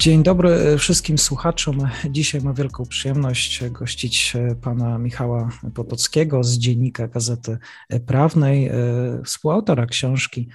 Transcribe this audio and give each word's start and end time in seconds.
Dzień 0.00 0.22
dobry 0.22 0.78
wszystkim 0.78 1.18
słuchaczom. 1.18 1.88
Dzisiaj 2.10 2.40
mam 2.40 2.54
wielką 2.54 2.86
przyjemność 2.86 3.64
gościć 3.68 4.32
pana 4.62 4.98
Michała 4.98 5.48
Potockiego 5.74 6.44
z 6.44 6.58
Dziennika 6.58 7.08
Gazety 7.08 7.58
Prawnej, 8.06 8.70
współautora 9.24 9.86
książki 9.86 10.48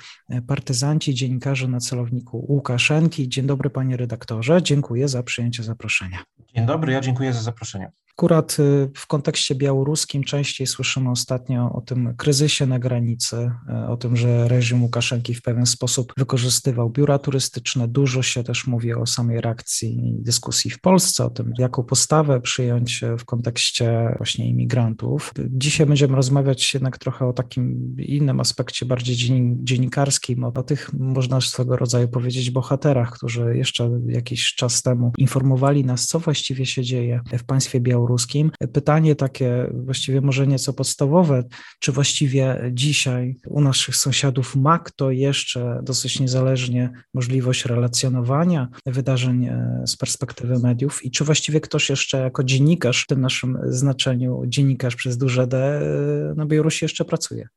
Partyzanci, 0.47 1.13
dziennikarze 1.13 1.67
na 1.67 1.79
celowniku 1.79 2.45
Łukaszenki. 2.49 3.29
Dzień 3.29 3.45
dobry 3.45 3.69
panie 3.69 3.97
redaktorze, 3.97 4.63
dziękuję 4.63 5.07
za 5.07 5.23
przyjęcie 5.23 5.63
zaproszenia. 5.63 6.23
Dzień 6.55 6.65
dobry, 6.65 6.93
ja 6.93 7.01
dziękuję 7.01 7.33
za 7.33 7.41
zaproszenie. 7.41 7.91
Akurat 8.17 8.57
y, 8.59 8.89
w 8.95 9.07
kontekście 9.07 9.55
białoruskim 9.55 10.23
częściej 10.23 10.67
słyszymy 10.67 11.09
ostatnio 11.11 11.71
o 11.73 11.81
tym 11.81 12.15
kryzysie 12.17 12.65
na 12.65 12.79
granicy, 12.79 13.51
y, 13.85 13.87
o 13.87 13.97
tym, 13.97 14.15
że 14.15 14.47
reżim 14.47 14.83
Łukaszenki 14.83 15.33
w 15.33 15.41
pewien 15.41 15.65
sposób 15.65 16.13
wykorzystywał 16.17 16.89
biura 16.89 17.19
turystyczne. 17.19 17.87
Dużo 17.87 18.23
się 18.23 18.43
też 18.43 18.67
mówi 18.67 18.93
o 18.93 19.05
samej 19.05 19.41
reakcji 19.41 20.09
i 20.09 20.23
dyskusji 20.23 20.71
w 20.71 20.81
Polsce, 20.81 21.25
o 21.25 21.29
tym, 21.29 21.53
jaką 21.57 21.83
postawę 21.83 22.41
przyjąć 22.41 23.01
w 23.19 23.25
kontekście 23.25 24.13
właśnie 24.17 24.49
imigrantów. 24.49 25.33
Dzisiaj 25.49 25.85
będziemy 25.85 26.15
rozmawiać 26.15 26.73
jednak 26.73 26.97
trochę 26.97 27.25
o 27.27 27.33
takim 27.33 27.95
innym 27.99 28.39
aspekcie, 28.39 28.85
bardziej 28.85 29.15
dziennikarskim, 29.63 30.43
o 30.43 30.63
tych, 30.63 30.93
można 30.93 31.41
swego 31.41 31.77
rodzaju 31.77 32.07
powiedzieć, 32.07 32.51
bohaterach, 32.51 33.11
którzy 33.11 33.57
jeszcze 33.57 33.89
jakiś 34.07 34.55
czas 34.55 34.81
temu 34.81 35.11
informowali 35.17 35.85
nas, 35.85 36.07
co 36.07 36.19
właściwie 36.19 36.65
się 36.65 36.83
dzieje 36.83 37.21
w 37.37 37.43
państwie 37.43 37.79
białoruskim 37.79 38.04
białoruskim. 38.05 38.51
Pytanie 38.73 39.15
takie 39.15 39.67
właściwie 39.73 40.21
może 40.21 40.47
nieco 40.47 40.73
podstawowe, 40.73 41.43
czy 41.79 41.91
właściwie 41.91 42.69
dzisiaj 42.71 43.35
u 43.47 43.61
naszych 43.61 43.95
sąsiadów 43.95 44.55
ma 44.55 44.79
kto 44.79 45.11
jeszcze 45.11 45.79
dosyć 45.83 46.19
niezależnie 46.19 46.89
możliwość 47.13 47.65
relacjonowania 47.65 48.67
wydarzeń 48.85 49.45
e, 49.45 49.83
z 49.85 49.97
perspektywy 49.97 50.59
mediów 50.59 51.05
i 51.05 51.11
czy 51.11 51.23
właściwie 51.23 51.61
ktoś 51.61 51.89
jeszcze 51.89 52.17
jako 52.17 52.43
dziennikarz 52.43 53.03
w 53.03 53.07
tym 53.07 53.21
naszym 53.21 53.57
znaczeniu, 53.63 54.43
dziennikarz 54.47 54.95
przez 54.95 55.17
duże 55.17 55.47
D 55.47 55.57
e, 55.57 56.35
na 56.35 56.45
Białorusi 56.45 56.85
jeszcze 56.85 57.05
pracuje? 57.05 57.47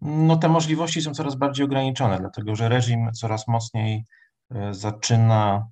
No 0.00 0.36
te 0.36 0.48
możliwości 0.48 1.02
są 1.02 1.14
coraz 1.14 1.34
bardziej 1.34 1.64
ograniczone, 1.64 2.18
dlatego 2.18 2.56
że 2.56 2.68
reżim 2.68 3.12
coraz 3.12 3.48
mocniej 3.48 4.04
e, 4.50 4.74
zaczyna, 4.74 5.66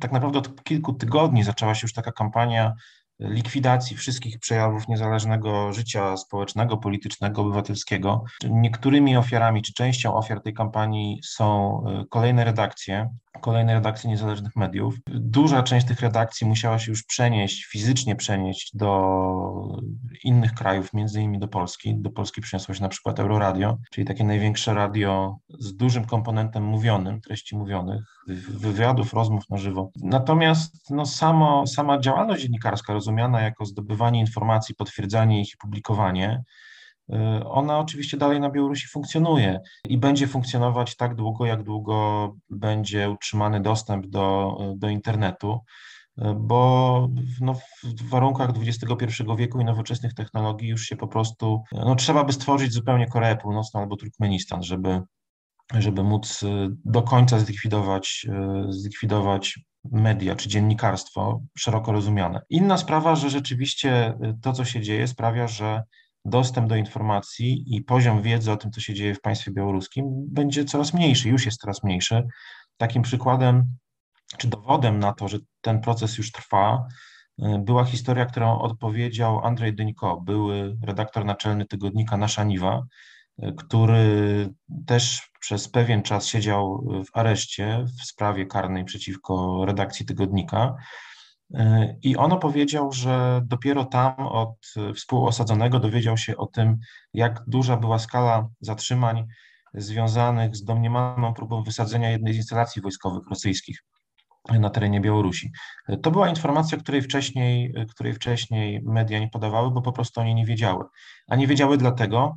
tak 0.00 0.12
naprawdę 0.12 0.38
od 0.38 0.64
kilku 0.64 0.92
tygodni 0.92 1.44
zaczęła 1.44 1.74
się 1.74 1.84
już 1.84 1.92
taka 1.92 2.12
kampania 2.12 2.74
likwidacji 3.20 3.96
wszystkich 3.96 4.38
przejawów 4.38 4.88
niezależnego 4.88 5.72
życia 5.72 6.16
społecznego, 6.16 6.76
politycznego, 6.76 7.42
obywatelskiego. 7.42 8.24
Niektórymi 8.50 9.16
ofiarami, 9.16 9.62
czy 9.62 9.72
częścią 9.72 10.14
ofiar 10.14 10.42
tej 10.42 10.54
kampanii 10.54 11.20
są 11.24 11.76
e, 11.86 12.04
kolejne 12.10 12.44
redakcje, 12.44 13.08
kolejne 13.40 13.74
redakcje 13.74 14.10
niezależnych 14.10 14.56
mediów. 14.56 14.94
Duża 15.06 15.62
część 15.62 15.86
tych 15.86 16.00
redakcji 16.00 16.46
musiała 16.46 16.78
się 16.78 16.90
już 16.90 17.02
przenieść, 17.02 17.64
fizycznie 17.64 18.16
przenieść 18.16 18.76
do 18.76 19.10
innych 20.24 20.54
krajów, 20.54 20.92
między 20.92 21.20
innymi 21.20 21.38
do 21.38 21.48
Polski. 21.48 21.94
Do 21.96 22.10
Polski 22.10 22.40
przyniosło 22.40 22.74
się 22.74 22.82
na 22.82 22.88
przykład 22.88 23.20
Euroradio, 23.20 23.78
czyli 23.90 24.06
takie 24.06 24.24
największe 24.24 24.74
radio 24.74 25.36
z 25.58 25.76
dużym 25.76 26.04
komponentem 26.04 26.64
mówionym, 26.64 27.20
treści 27.20 27.56
mówionych, 27.56 28.02
wywiadów, 28.48 29.12
rozmów 29.12 29.44
na 29.50 29.56
żywo. 29.56 29.90
Natomiast 29.96 30.90
no, 30.90 31.06
samo, 31.06 31.66
sama 31.66 31.98
działalność 31.98 32.42
dziennikarska, 32.42 32.94
rozumiana 33.10 33.40
jako 33.40 33.64
zdobywanie 33.64 34.20
informacji, 34.20 34.74
potwierdzanie 34.74 35.40
ich 35.40 35.54
i 35.54 35.56
publikowanie, 35.56 36.42
Y, 37.12 37.44
ona 37.44 37.78
oczywiście 37.78 38.16
dalej 38.16 38.40
na 38.40 38.50
Białorusi 38.50 38.88
funkcjonuje 38.88 39.60
i 39.88 39.98
będzie 39.98 40.26
funkcjonować 40.26 40.96
tak 40.96 41.14
długo, 41.14 41.46
jak 41.46 41.62
długo 41.62 42.28
będzie 42.50 43.10
utrzymany 43.10 43.60
dostęp 43.60 44.06
do, 44.06 44.56
do 44.76 44.88
internetu, 44.88 45.60
y, 46.18 46.22
bo 46.36 47.08
no, 47.40 47.54
w 47.82 48.08
warunkach 48.08 48.50
XXI 48.50 49.06
wieku 49.38 49.60
i 49.60 49.64
nowoczesnych 49.64 50.14
technologii 50.14 50.68
już 50.68 50.82
się 50.82 50.96
po 50.96 51.08
prostu, 51.08 51.62
no, 51.72 51.94
trzeba 51.94 52.24
by 52.24 52.32
stworzyć 52.32 52.72
zupełnie 52.72 53.06
Koreę 53.06 53.36
Północną 53.36 53.80
albo 53.80 53.96
Turkmenistan, 53.96 54.62
żeby, 54.62 55.00
żeby 55.78 56.02
móc 56.02 56.42
y, 56.42 56.68
do 56.84 57.02
końca 57.02 57.38
zlikwidować, 57.38 58.26
zlikwidować 58.68 59.58
media 59.84 60.36
czy 60.36 60.48
dziennikarstwo 60.48 61.40
szeroko 61.58 61.92
rozumiane. 61.92 62.40
Inna 62.50 62.76
sprawa, 62.76 63.16
że 63.16 63.30
rzeczywiście 63.30 64.18
to, 64.42 64.52
co 64.52 64.64
się 64.64 64.80
dzieje, 64.80 65.06
sprawia, 65.06 65.48
że 65.48 65.82
dostęp 66.24 66.68
do 66.68 66.76
informacji 66.76 67.76
i 67.76 67.82
poziom 67.82 68.22
wiedzy 68.22 68.52
o 68.52 68.56
tym, 68.56 68.70
co 68.70 68.80
się 68.80 68.94
dzieje 68.94 69.14
w 69.14 69.20
państwie 69.20 69.52
białoruskim, 69.52 70.04
będzie 70.28 70.64
coraz 70.64 70.94
mniejszy, 70.94 71.28
już 71.28 71.46
jest 71.46 71.60
coraz 71.60 71.84
mniejszy. 71.84 72.26
Takim 72.76 73.02
przykładem 73.02 73.76
czy 74.38 74.48
dowodem 74.48 74.98
na 74.98 75.12
to, 75.12 75.28
że 75.28 75.38
ten 75.60 75.80
proces 75.80 76.18
już 76.18 76.32
trwa, 76.32 76.86
y, 77.38 77.58
była 77.58 77.84
historia, 77.84 78.26
którą 78.26 78.58
odpowiedział 78.58 79.46
Andrzej 79.46 79.74
Dyńko, 79.74 80.20
były 80.20 80.76
redaktor 80.82 81.24
naczelny 81.24 81.66
tygodnika 81.66 82.16
Nasza 82.16 82.44
Niwa, 82.44 82.82
y, 83.42 83.52
który 83.52 84.48
też 84.86 85.29
przez 85.40 85.68
pewien 85.68 86.02
czas 86.02 86.26
siedział 86.26 86.86
w 87.06 87.18
areszcie 87.18 87.84
w 88.00 88.04
sprawie 88.04 88.46
karnej 88.46 88.84
przeciwko 88.84 89.64
redakcji 89.66 90.06
tygodnika. 90.06 90.74
E, 91.54 91.96
I 92.02 92.16
on 92.16 92.32
opowiedział, 92.32 92.92
że 92.92 93.40
dopiero 93.44 93.84
tam 93.84 94.14
od 94.18 94.56
współosadzonego 94.94 95.80
dowiedział 95.80 96.16
się 96.16 96.36
o 96.36 96.46
tym, 96.46 96.78
jak 97.14 97.42
duża 97.46 97.76
była 97.76 97.98
skala 97.98 98.48
zatrzymań 98.60 99.26
związanych 99.74 100.56
z 100.56 100.64
domniemaną 100.64 101.34
próbą 101.34 101.62
wysadzenia 101.62 102.10
jednej 102.10 102.34
z 102.34 102.36
instalacji 102.36 102.82
wojskowych 102.82 103.28
rosyjskich 103.30 103.78
na 104.48 104.70
terenie 104.70 105.00
Białorusi. 105.00 105.52
E, 105.88 105.96
to 105.96 106.10
była 106.10 106.28
informacja, 106.28 106.78
której 106.78 107.02
wcześniej, 107.02 107.74
której 107.90 108.14
wcześniej 108.14 108.82
media 108.82 109.18
nie 109.18 109.28
podawały, 109.28 109.70
bo 109.70 109.82
po 109.82 109.92
prostu 109.92 110.20
oni 110.20 110.34
nie 110.34 110.46
wiedziały. 110.46 110.84
A 111.28 111.36
nie 111.36 111.46
wiedziały 111.46 111.76
dlatego, 111.76 112.36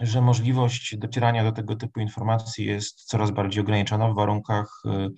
że 0.00 0.20
możliwość 0.20 0.96
docierania 0.96 1.44
do 1.44 1.52
tego 1.52 1.76
typu 1.76 2.00
informacji 2.00 2.66
jest 2.66 3.04
coraz 3.04 3.30
bardziej 3.30 3.60
ograniczona 3.60 4.08
w 4.08 4.14
warunkach 4.14 4.82
e, 4.86 5.10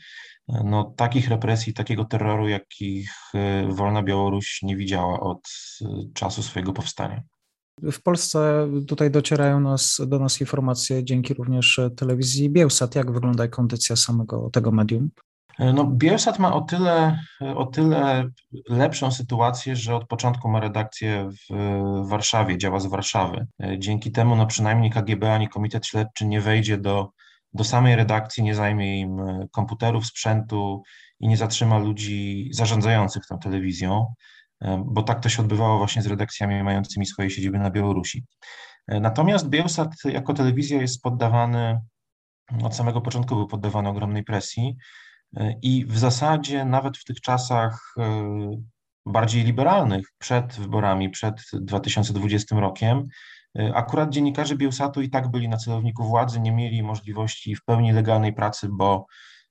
no, 0.65 0.95
takich 0.97 1.29
represji, 1.29 1.75
takiego 1.75 2.05
terroru, 2.05 2.49
jakich 2.49 3.13
e, 3.35 3.67
wolna 3.69 4.03
Białoruś 4.03 4.63
nie 4.63 4.77
widziała 4.77 5.21
od 5.21 5.41
e, 5.83 5.87
czasu 6.15 6.43
swojego 6.43 6.73
powstania. 6.73 7.23
W 7.83 8.03
Polsce 8.03 8.69
tutaj 8.89 9.11
docierają 9.11 9.61
nas, 9.61 10.01
do 10.07 10.19
nas 10.19 10.41
informacje 10.41 11.05
dzięki 11.05 11.35
również 11.35 11.81
telewizji 11.97 12.51
Bielsat. 12.51 12.95
Jak 12.95 13.13
wygląda 13.13 13.49
kondycja 13.49 13.97
samego 13.97 14.51
tego 14.53 14.73
medium? 14.73 15.11
E, 15.61 15.73
no, 15.73 15.85
Bielsat 15.85 16.39
ma 16.39 16.55
o 16.55 16.61
tyle, 16.61 17.21
o 17.57 17.67
tyle 17.67 18.25
lepszą 18.69 19.11
sytuację, 19.11 19.77
że 19.77 19.97
od 19.97 20.07
początku 20.07 20.49
ma 20.49 20.61
redakcję 20.61 21.29
w 21.51 22.09
Warszawie, 22.09 22.59
działa 22.59 22.81
z 22.81 22.87
Warszawy. 22.87 23.47
Dzięki 23.79 24.13
temu 24.13 24.37
no, 24.37 24.47
przynajmniej 24.47 24.91
KGB 24.91 25.35
ani 25.35 25.49
Komitet 25.49 25.87
Śledczy 25.87 26.27
nie 26.27 26.41
wejdzie 26.41 26.79
do 26.79 27.11
do 27.55 27.65
samej 27.65 27.97
redakcji 27.97 28.43
nie 28.43 28.55
zajmie 28.55 29.01
im 29.01 29.21
e, 29.21 29.49
komputerów, 29.53 30.07
sprzętu 30.07 30.83
i 31.21 31.29
nie 31.29 31.37
zatrzyma 31.37 31.79
ludzi 31.79 32.49
zarządzających 32.53 33.27
tą 33.27 33.39
telewizją, 33.39 34.15
e, 34.61 34.85
bo 34.87 35.03
tak 35.03 35.21
to 35.21 35.29
się 35.29 35.43
odbywało 35.43 35.79
właśnie 35.79 36.03
z 36.03 36.07
redakcjami 36.07 36.63
mającymi 36.63 37.07
swoje 37.07 37.31
siedziby 37.31 37.59
na 37.59 37.71
Białorusi. 37.71 38.25
E, 38.89 39.01
natomiast 39.01 39.49
Bielsat 39.49 39.95
jako 40.05 40.35
telewizja 40.35 40.81
jest 40.81 41.03
poddawany, 41.03 41.81
od 42.63 42.77
samego 42.77 43.01
początku 43.01 43.35
był 43.35 43.47
poddawany 43.47 43.89
ogromnej 43.89 44.25
presji 44.25 44.77
i 45.63 45.85
w 45.87 45.99
zasadzie 45.99 46.65
nawet 46.65 46.99
w 46.99 47.05
tych 47.05 47.21
czasach 47.21 47.95
bardziej 49.07 49.45
liberalnych, 49.45 50.07
przed 50.19 50.53
wyborami, 50.53 51.11
przed 51.11 51.41
2020 51.53 52.61
rokiem, 52.61 53.09
E, 53.59 53.75
akurat 53.75 54.11
dziennikarze 54.11 54.57
Bielsatu 54.57 55.03
i 55.03 55.11
tak 55.11 55.31
byli 55.31 55.49
na 55.49 55.57
celowniku 55.57 56.05
władzy, 56.05 56.41
nie 56.41 56.53
mieli 56.53 56.83
możliwości 56.83 57.57
w 57.57 57.65
pełni 57.65 57.93
legalnej 57.93 58.33
pracy, 58.33 58.69
bo 58.73 59.07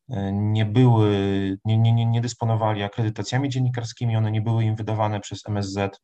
e, 0.10 0.32
nie 0.34 0.66
były, 0.66 1.10
nie, 1.66 1.78
nie, 1.78 2.06
nie 2.06 2.22
dysponowali 2.22 2.84
akredytacjami 2.84 3.50
dziennikarskimi, 3.50 4.16
one 4.16 4.32
nie 4.32 4.42
były 4.42 4.64
im 4.64 4.76
wydawane 4.76 5.20
przez 5.20 5.48
MSZ, 5.48 6.00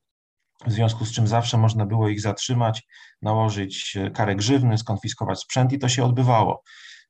w 0.68 0.72
związku 0.72 1.06
z 1.06 1.12
czym 1.12 1.28
zawsze 1.28 1.58
można 1.58 1.86
było 1.86 2.10
ich 2.10 2.22
zatrzymać, 2.22 2.84
nałożyć 3.22 3.98
karę 4.14 4.36
grzywny, 4.36 4.78
skonfiskować 4.78 5.40
sprzęt 5.40 5.74
i 5.74 5.80
to 5.80 5.90
się 5.90 6.04
odbywało. 6.04 6.64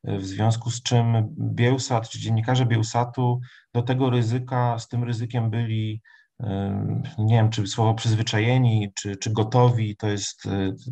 W 0.08 0.26
związku 0.26 0.72
z 0.72 0.84
czym 0.84 1.36
Bielsat 1.40 2.10
czy 2.10 2.20
dziennikarze 2.20 2.66
Bielsatu 2.66 3.40
do 3.74 3.82
tego 3.82 4.10
ryzyka, 4.10 4.80
z 4.80 4.88
tym 4.88 5.04
ryzykiem 5.04 5.50
byli 5.50 6.02
nie 7.18 7.36
wiem, 7.36 7.50
czy 7.50 7.68
słowo 7.68 7.94
przyzwyczajeni, 7.94 8.92
czy, 8.96 9.16
czy 9.16 9.32
gotowi, 9.32 9.98
to 9.98 10.08
jest, 10.08 10.44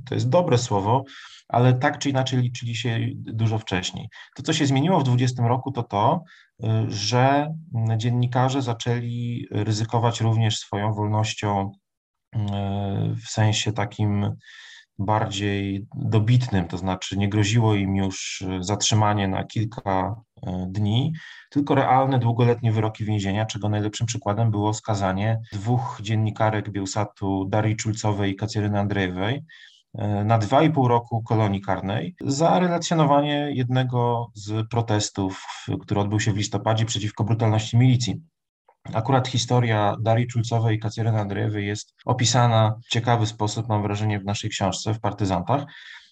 to 0.06 0.16
jest 0.16 0.30
dobre 0.30 0.58
słowo, 0.58 1.04
ale 1.48 1.74
tak 1.74 2.00
czy 2.00 2.10
inaczej 2.10 2.42
liczyli 2.42 2.76
się 2.76 3.00
dużo 3.16 3.60
wcześniej. 3.60 4.08
To, 4.36 4.44
co 4.44 4.54
się 4.54 4.66
zmieniło 4.66 5.00
w 5.00 5.04
2020 5.04 5.48
roku, 5.48 5.72
to 5.72 5.84
to, 5.84 6.24
że 6.88 7.54
dziennikarze 7.98 8.62
zaczęli 8.62 9.48
ryzykować 9.52 10.22
również 10.22 10.58
swoją 10.58 10.94
wolnością 10.94 11.72
w 13.26 13.30
sensie 13.30 13.74
takim 13.74 14.32
bardziej 15.00 15.88
dobitnym, 15.96 16.68
to 16.68 16.78
znaczy 16.78 17.18
nie 17.18 17.30
groziło 17.30 17.76
im 17.76 17.96
już 17.96 18.44
zatrzymanie 18.60 19.28
na 19.28 19.44
kilka 19.44 20.16
e, 20.44 20.68
dni, 20.70 21.14
tylko 21.50 21.76
realne 21.76 22.20
długoletnie 22.20 22.72
wyroki 22.72 23.06
więzienia, 23.06 23.46
czego 23.46 23.70
najlepszym 23.70 24.08
przykładem 24.08 24.52
było 24.52 24.74
skazanie 24.74 25.42
dwóch 25.52 26.00
dziennikarek 26.02 26.70
Bielsatu, 26.70 27.46
Darii 27.50 27.76
Czulcowej 27.76 28.32
i 28.32 28.36
Kacjeryny 28.36 28.80
Andrejewej, 28.80 29.44
e, 29.94 30.24
na 30.24 30.38
dwa 30.38 30.64
i 30.64 30.72
pół 30.72 30.88
roku 30.88 31.24
kolonii 31.24 31.62
karnej 31.62 32.16
za 32.22 32.60
relacjonowanie 32.60 33.52
jednego 33.54 34.28
z 34.34 34.70
protestów, 34.70 35.46
który 35.82 36.02
odbył 36.02 36.20
się 36.20 36.34
w 36.34 36.38
listopadzie 36.38 36.86
przeciwko 36.86 37.24
brutalności 37.24 37.78
milicji. 37.78 38.22
Akurat 38.94 39.28
historia 39.28 39.96
Darii 40.02 40.28
Czulcowej 40.28 40.76
i 40.76 40.80
Kacjeryny 40.80 41.20
Andrejewej 41.20 41.68
jest 41.68 41.94
opisana 42.06 42.76
w 42.86 42.90
ciekawy 42.90 43.26
sposób, 43.26 43.70
mam 43.70 43.82
wrażenie, 43.82 44.20
w 44.20 44.26
naszej 44.26 44.50
książce, 44.50 44.94
w 44.94 45.00
Partyzantach. 45.00 45.66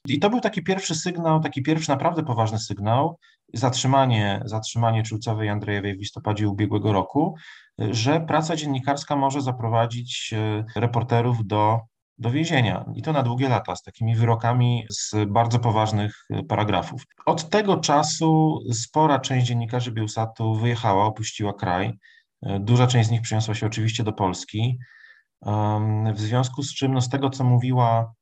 I 0.08 0.20
to 0.20 0.30
był 0.30 0.40
taki 0.40 0.64
pierwszy 0.64 0.96
sygnał, 0.96 1.40
taki 1.40 1.62
pierwszy 1.62 1.90
naprawdę 1.90 2.24
poważny 2.24 2.60
sygnał, 2.60 3.20
zatrzymanie, 3.54 4.42
zatrzymanie 4.46 5.04
Czulcowej 5.04 5.48
i 5.48 5.50
Andrejewej 5.50 5.96
w 5.96 6.00
listopadzie 6.00 6.50
ubiegłego 6.50 6.94
roku, 6.94 7.36
że 7.80 8.20
praca 8.20 8.56
dziennikarska 8.56 9.16
może 9.16 9.42
zaprowadzić 9.42 10.34
e, 10.34 10.66
reporterów 10.76 11.48
do, 11.48 11.80
do 12.18 12.32
więzienia 12.32 12.86
i 12.96 13.02
to 13.02 13.14
na 13.14 13.24
długie 13.24 13.50
lata, 13.50 13.76
z 13.76 13.84
takimi 13.84 14.16
wyrokami 14.16 14.86
z 14.90 15.16
bardzo 15.28 15.60
poważnych 15.60 16.26
e, 16.30 16.44
paragrafów. 16.44 17.04
Od 17.26 17.50
tego 17.50 17.78
czasu 17.78 18.60
spora 18.74 19.20
część 19.20 19.48
dziennikarzy 19.48 19.92
Bielsatu 19.92 20.56
wyjechała, 20.56 21.06
opuściła 21.06 21.54
kraj. 21.54 21.94
Duża 22.60 22.88
część 22.88 23.08
z 23.08 23.12
nich 23.12 23.22
przeniosła 23.22 23.56
się 23.56 23.66
oczywiście 23.66 24.04
do 24.04 24.14
Polski, 24.14 24.80
w 26.14 26.20
związku 26.20 26.64
z 26.64 26.76
czym 26.76 26.94
no 26.94 27.02
z 27.02 27.10
tego, 27.10 27.30
co 27.30 27.44
mówiła, 27.44 28.14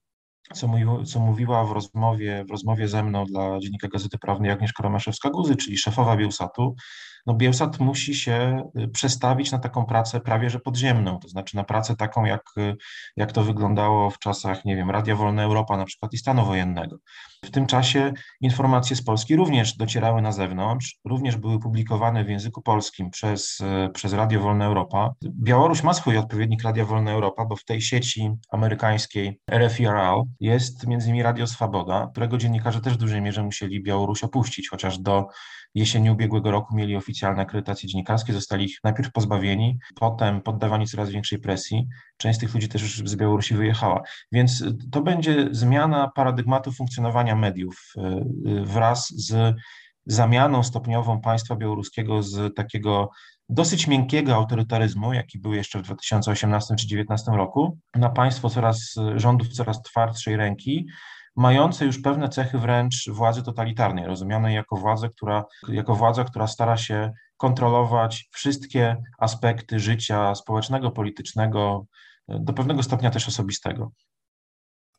co, 0.54 0.68
mówiła, 0.68 1.04
co 1.04 1.20
mówiła 1.20 1.66
w 1.66 1.72
rozmowie, 1.72 2.46
w 2.48 2.52
rozmowie 2.52 2.88
ze 2.88 3.04
mną 3.04 3.26
dla 3.26 3.60
Dziennika 3.60 3.88
Gazety 3.88 4.18
Prawnej 4.18 4.52
Agnieszka 4.52 4.84
Romaszewska-Guzy, 4.84 5.56
czyli 5.56 5.78
szefowa 5.78 6.18
Bielsatu, 6.18 6.76
no 7.26 7.34
Bielsat 7.34 7.80
musi 7.80 8.16
się 8.16 8.70
y, 8.80 8.88
przestawić 8.88 9.52
na 9.52 9.60
taką 9.60 9.86
pracę 9.86 10.20
prawie 10.20 10.50
że 10.50 10.60
podziemną, 10.60 11.20
to 11.20 11.28
znaczy 11.28 11.56
na 11.56 11.64
pracę 11.64 11.96
taką, 11.96 12.26
jak, 12.26 12.42
y, 12.58 12.76
jak 13.18 13.32
to 13.32 13.44
wyglądało 13.44 14.10
w 14.10 14.20
czasach, 14.20 14.66
nie 14.66 14.76
wiem, 14.76 14.90
Radia 14.90 15.16
Wolna 15.16 15.44
Europa 15.44 15.78
na 15.78 15.86
przykład 15.86 16.14
i 16.14 16.18
stanu 16.18 16.46
wojennego. 16.46 16.98
W 17.46 17.52
tym 17.52 17.66
czasie 17.66 18.14
informacje 18.42 18.96
z 18.96 19.04
Polski 19.04 19.36
również 19.36 19.78
docierały 19.78 20.22
na 20.22 20.32
zewnątrz, 20.32 21.00
również 21.06 21.38
były 21.38 21.60
publikowane 21.60 22.24
w 22.24 22.30
języku 22.30 22.62
polskim 22.62 23.10
przez, 23.10 23.60
y, 23.60 23.90
przez 23.94 24.14
Radio 24.14 24.42
Wolna 24.42 24.66
Europa. 24.66 25.14
Białoruś 25.24 25.84
ma 25.84 25.94
swój 25.94 26.18
odpowiednik 26.18 26.64
Radia 26.64 26.86
Wolna 26.86 27.12
Europa, 27.12 27.46
bo 27.46 27.56
w 27.56 27.66
tej 27.66 27.82
sieci 27.82 28.30
amerykańskiej 28.52 29.40
RFRL 29.52 30.24
jest 30.40 30.88
między 30.88 31.08
innymi 31.08 31.24
Radio 31.24 31.48
Swoboda, 31.48 32.08
którego 32.12 32.38
dziennikarze 32.38 32.82
też 32.82 32.94
w 32.94 32.98
dużej 32.98 33.22
mierze 33.22 33.44
musieli 33.44 33.84
Białoruś 33.84 34.24
opuścić, 34.24 34.70
chociaż 34.70 35.00
do 35.00 35.28
jesieni 35.76 36.12
ubiegłego 36.12 36.52
roku 36.52 36.76
mieli 36.76 36.96
oficjalne 36.96 37.42
akredytacje 37.42 37.90
dziennikarskie, 37.90 38.34
zostali 38.34 38.66
ich 38.66 38.78
najpierw 38.84 39.12
pozbawieni, 39.12 39.80
potem 39.96 40.42
poddawani 40.42 40.88
coraz 40.88 41.10
większej 41.10 41.40
presji. 41.40 41.88
Część 42.18 42.38
z 42.38 42.42
tych 42.42 42.54
ludzi 42.54 42.70
też 42.70 42.82
już 42.82 43.10
z 43.10 43.16
Białorusi 43.16 43.56
wyjechała. 43.56 44.02
Więc 44.32 44.64
to 44.92 45.02
będzie 45.02 45.48
zmiana 45.52 46.12
paradygmatu 46.16 46.72
funkcjonowania 46.72 47.36
mediów 47.36 47.94
y, 47.98 48.02
y, 48.50 48.66
wraz 48.66 49.10
z 49.10 49.56
zamianą 50.06 50.64
stopniową 50.64 51.22
państwa 51.22 51.56
białoruskiego 51.56 52.24
z 52.24 52.56
takiego 52.56 53.10
dosyć 53.50 53.88
miękkiego 53.88 54.36
autorytaryzmu, 54.36 55.14
jaki 55.14 55.40
był 55.40 55.54
jeszcze 55.54 55.80
w 55.80 55.82
2018 55.82 56.68
czy 56.68 56.88
2019 56.88 57.32
roku, 57.32 57.78
na 57.96 58.10
państwo 58.10 58.50
coraz 58.50 58.96
rządów 59.16 59.48
coraz 59.48 59.82
twardszej 59.82 60.38
ręki, 60.38 60.88
mające 61.36 61.86
już 61.86 62.02
pewne 62.02 62.30
cechy 62.30 62.58
wręcz 62.58 63.10
władzy 63.10 63.44
totalitarnej, 63.44 64.06
rozumianej 64.06 64.56
jako 64.56 64.76
władza, 64.76 65.10
która, 65.10 65.46
jako 65.68 65.96
władza, 65.96 66.24
która 66.24 66.48
stara 66.48 66.78
się 66.78 67.12
kontrolować 67.38 68.30
wszystkie 68.32 68.98
aspekty 69.20 69.80
życia 69.80 70.36
społecznego, 70.36 70.92
politycznego, 70.92 71.86
do 72.28 72.54
pewnego 72.54 72.84
stopnia 72.84 73.10
też 73.10 73.28
osobistego. 73.28 73.92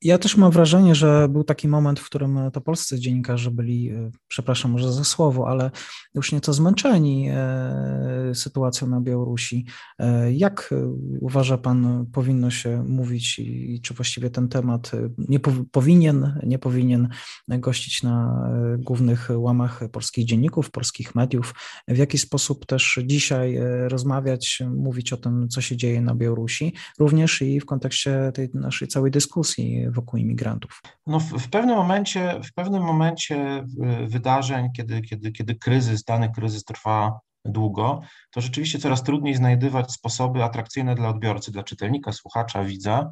Ja 0.02 0.18
też 0.18 0.36
mam 0.36 0.50
wrażenie, 0.50 0.94
że 0.94 1.28
był 1.28 1.44
taki 1.44 1.68
moment, 1.68 2.00
w 2.00 2.06
którym 2.06 2.38
to 2.52 2.60
polscy 2.60 3.00
dziennikarze 3.00 3.50
byli, 3.50 3.90
e, 3.90 4.10
przepraszam 4.28 4.70
może 4.70 4.92
za 4.92 5.04
słowo, 5.04 5.48
ale 5.48 5.70
już 6.14 6.32
nieco 6.32 6.52
zmęczeni 6.52 7.28
e, 7.30 8.32
sytuacją 8.34 8.88
na 8.88 9.00
Białorusi. 9.00 9.66
E, 9.98 10.32
jak 10.32 10.74
uważa 11.20 11.58
Pan, 11.58 12.06
powinno 12.12 12.50
się 12.50 12.84
mówić 12.88 13.38
i 13.38 13.80
czy 13.82 13.94
właściwie 13.94 14.30
ten 14.30 14.48
temat 14.48 14.90
nie 15.18 15.40
powinien, 15.72 16.40
nie 16.42 16.58
powinien 16.58 17.08
gościć 17.48 18.02
na 18.02 18.50
głównych 18.78 19.28
łamach 19.34 19.80
polskich 19.92 20.24
dzienników, 20.24 20.70
polskich 20.70 21.14
mediów? 21.14 21.54
W 21.88 21.96
jaki 21.96 22.18
sposób 22.18 22.66
też 22.66 22.98
dzisiaj 23.04 23.58
rozmawiać, 23.88 24.62
mówić 24.76 25.12
o 25.12 25.16
tym, 25.16 25.48
co 25.48 25.60
się 25.60 25.76
dzieje 25.76 26.00
na 26.00 26.14
Białorusi, 26.14 26.74
również 26.98 27.42
i 27.42 27.60
w 27.60 27.66
kontekście 27.66 28.32
tej 28.34 28.50
naszej 28.54 28.88
całej 28.88 29.10
dyskusji 29.10 29.89
wokół 29.90 30.18
imigrantów? 30.18 30.82
No 31.06 31.20
w, 31.20 31.24
w, 31.24 31.50
pewnym 31.50 31.76
momencie, 31.76 32.40
w 32.44 32.54
pewnym 32.54 32.82
momencie 32.82 33.64
wydarzeń, 34.06 34.68
kiedy, 34.76 35.00
kiedy, 35.00 35.32
kiedy 35.32 35.54
kryzys, 35.54 36.04
dany 36.04 36.32
kryzys 36.32 36.64
trwa 36.64 37.20
długo, 37.44 38.00
to 38.30 38.40
rzeczywiście 38.40 38.78
coraz 38.78 39.02
trudniej 39.02 39.34
znajdywać 39.34 39.92
sposoby 39.92 40.44
atrakcyjne 40.44 40.94
dla 40.94 41.08
odbiorcy, 41.08 41.52
dla 41.52 41.62
czytelnika, 41.62 42.12
słuchacza, 42.12 42.64
widza, 42.64 43.10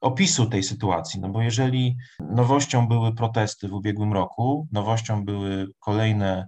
opisu 0.00 0.46
tej 0.46 0.62
sytuacji. 0.62 1.20
No 1.20 1.28
bo 1.28 1.42
jeżeli 1.42 1.96
nowością 2.20 2.88
były 2.88 3.14
protesty 3.14 3.68
w 3.68 3.72
ubiegłym 3.72 4.12
roku, 4.12 4.68
nowością 4.72 5.24
były 5.24 5.66
kolejne 5.78 6.46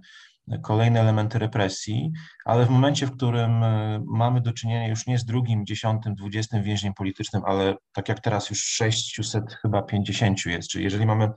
kolejne 0.63 0.99
elementy 0.99 1.39
represji, 1.39 2.11
ale 2.45 2.65
w 2.65 2.69
momencie, 2.69 3.07
w 3.07 3.11
którym 3.11 3.63
e, 3.63 4.03
mamy 4.07 4.41
do 4.41 4.53
czynienia 4.53 4.87
już 4.87 5.07
nie 5.07 5.19
z 5.19 5.25
drugim, 5.25 5.65
dziesiątym, 5.65 6.15
dwudziestym 6.15 6.63
więźniem 6.63 6.93
politycznym, 6.93 7.41
ale 7.45 7.75
tak 7.93 8.09
jak 8.09 8.19
teraz 8.19 8.49
już 8.49 8.63
600 8.63 9.53
chyba 9.53 9.81
50 9.81 10.45
jest, 10.45 10.69
czyli 10.69 10.83
jeżeli 10.83 11.05
mamy 11.05 11.29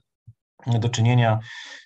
do 0.66 0.88
czynienia 0.88 1.38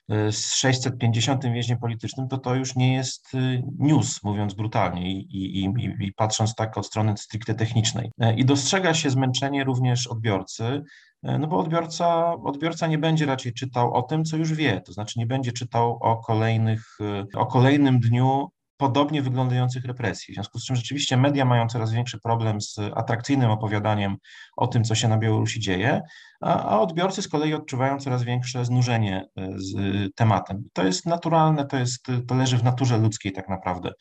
e, 0.08 0.32
z 0.32 0.54
650 0.54 1.44
więźniem 1.44 1.78
politycznym, 1.78 2.28
to 2.28 2.38
to 2.38 2.54
już 2.54 2.76
nie 2.76 2.94
jest 2.94 3.34
e, 3.34 3.38
news, 3.78 4.22
mówiąc 4.24 4.54
brutalnie 4.54 5.12
i, 5.12 5.26
i, 5.30 5.64
i, 6.00 6.12
patrząc 6.12 6.54
tak 6.54 6.78
od 6.78 6.86
strony 6.86 7.16
stricte 7.16 7.54
technicznej. 7.54 8.10
I 8.36 8.44
dostrzega 8.44 8.94
się 8.94 9.10
zmęczenie 9.10 9.64
również 9.64 10.06
odbiorcy, 10.06 10.82
E, 11.22 11.38
no 11.38 11.46
bo 11.46 11.58
odbiorca, 11.58 12.34
odbiorca 12.44 12.86
nie 12.86 12.98
będzie 12.98 13.26
raczej 13.26 13.52
czytał 13.52 13.94
o 13.94 14.02
tym, 14.02 14.24
co 14.24 14.36
już 14.36 14.52
wie, 14.54 14.80
to 14.80 14.92
znaczy 14.92 15.18
nie 15.18 15.26
będzie 15.26 15.52
czytał 15.52 15.98
o 16.00 16.16
kolejnych, 16.16 16.98
e, 17.00 17.38
o 17.38 17.46
kolejnym 17.46 18.00
dniu 18.00 18.48
podobnie 18.82 19.22
wyglądających 19.22 19.84
represji. 19.84 20.32
W 20.32 20.34
związku 20.34 20.58
z 20.58 20.64
czym 20.64 20.76
rzeczywiście 20.76 21.16
media 21.16 21.44
mają 21.44 21.68
coraz 21.68 21.92
większy 21.92 22.20
problem 22.20 22.60
z 22.60 22.78
atrakcyjnym 22.94 23.50
opowiadaniem 23.50 24.16
o 24.56 24.66
tym, 24.66 24.84
co 24.84 24.94
się 24.94 25.08
na 25.08 25.18
Białorusi 25.18 25.60
dzieje, 25.60 26.00
a, 26.40 26.64
a 26.64 26.80
odbiorcy 26.80 27.22
z 27.22 27.28
kolei 27.28 27.54
odczuwają 27.54 27.98
coraz 27.98 28.22
większe 28.22 28.64
znużenie 28.64 29.24
e, 29.36 29.48
z 29.56 29.74
tematem. 30.14 30.64
To 30.72 30.84
jest 30.84 31.06
naturalne, 31.06 31.66
to, 31.66 31.76
jest, 31.76 32.06
to 32.28 32.34
leży 32.34 32.58
w 32.58 32.64
naturze 32.64 32.98
ludzkiej 32.98 33.32
tak 33.32 33.48
naprawdę. 33.48 33.92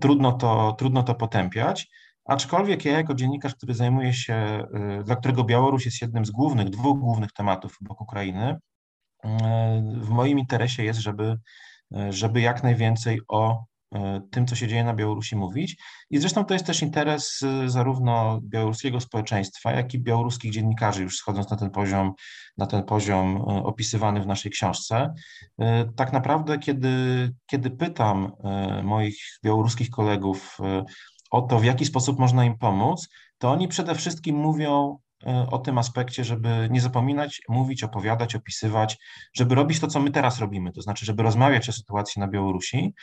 Trudno 0.00 0.32
to, 0.32 0.74
trudno 0.78 1.02
to 1.02 1.14
potępiać. 1.14 1.88
Aczkolwiek 2.24 2.84
ja 2.84 2.92
jako 2.92 3.14
dziennikarz, 3.14 3.54
który 3.54 3.74
zajmuje 3.74 4.12
się, 4.12 4.66
y, 5.00 5.04
dla 5.04 5.16
którego 5.16 5.44
Białoruś 5.44 5.84
jest 5.84 6.02
jednym 6.02 6.24
z 6.24 6.30
głównych, 6.30 6.70
dwóch 6.70 6.98
głównych 6.98 7.32
tematów 7.32 7.76
obok 7.84 8.00
Ukrainy, 8.00 8.50
y, 8.52 9.28
w 10.00 10.08
moim 10.08 10.38
interesie 10.38 10.84
jest, 10.84 11.00
żeby, 11.00 11.36
żeby 12.10 12.40
jak 12.40 12.62
najwięcej 12.62 13.20
o 13.28 13.64
tym, 14.30 14.46
co 14.46 14.56
się 14.56 14.68
dzieje 14.68 14.84
na 14.84 14.94
Białorusi 14.94 15.36
mówić. 15.36 15.76
I 16.10 16.18
zresztą 16.18 16.44
to 16.44 16.54
jest 16.54 16.66
też 16.66 16.82
interes 16.82 17.40
zarówno 17.66 18.40
białoruskiego 18.42 19.00
społeczeństwa, 19.00 19.72
jak 19.72 19.94
i 19.94 19.98
białoruskich 19.98 20.52
dziennikarzy, 20.52 21.02
już 21.02 21.16
schodząc 21.16 21.50
na 21.50 21.56
ten 21.56 21.70
poziom, 21.70 22.12
na 22.58 22.66
ten 22.66 22.82
poziom 22.82 23.36
opisywany 23.42 24.20
w 24.20 24.26
naszej 24.26 24.52
książce. 24.52 25.14
Tak 25.96 26.12
naprawdę, 26.12 26.58
kiedy, 26.58 26.90
kiedy 27.46 27.70
pytam 27.70 28.32
moich 28.82 29.18
białoruskich 29.44 29.90
kolegów, 29.90 30.58
o 31.30 31.42
to, 31.42 31.58
w 31.58 31.64
jaki 31.64 31.84
sposób 31.84 32.18
można 32.18 32.44
im 32.44 32.58
pomóc, 32.58 33.08
to 33.38 33.50
oni 33.50 33.68
przede 33.68 33.94
wszystkim 33.94 34.36
mówią 34.36 34.98
o 35.50 35.58
tym 35.58 35.78
aspekcie, 35.78 36.24
żeby 36.24 36.68
nie 36.70 36.80
zapominać, 36.80 37.40
mówić, 37.48 37.84
opowiadać, 37.84 38.34
opisywać, 38.34 38.98
żeby 39.36 39.54
robić 39.54 39.80
to, 39.80 39.86
co 39.86 40.00
my 40.00 40.10
teraz 40.10 40.38
robimy, 40.38 40.72
to 40.72 40.82
znaczy, 40.82 41.06
żeby 41.06 41.22
rozmawiać 41.22 41.68
o 41.68 41.72
sytuacji 41.72 42.20
na 42.20 42.28
Białorusi 42.28 42.94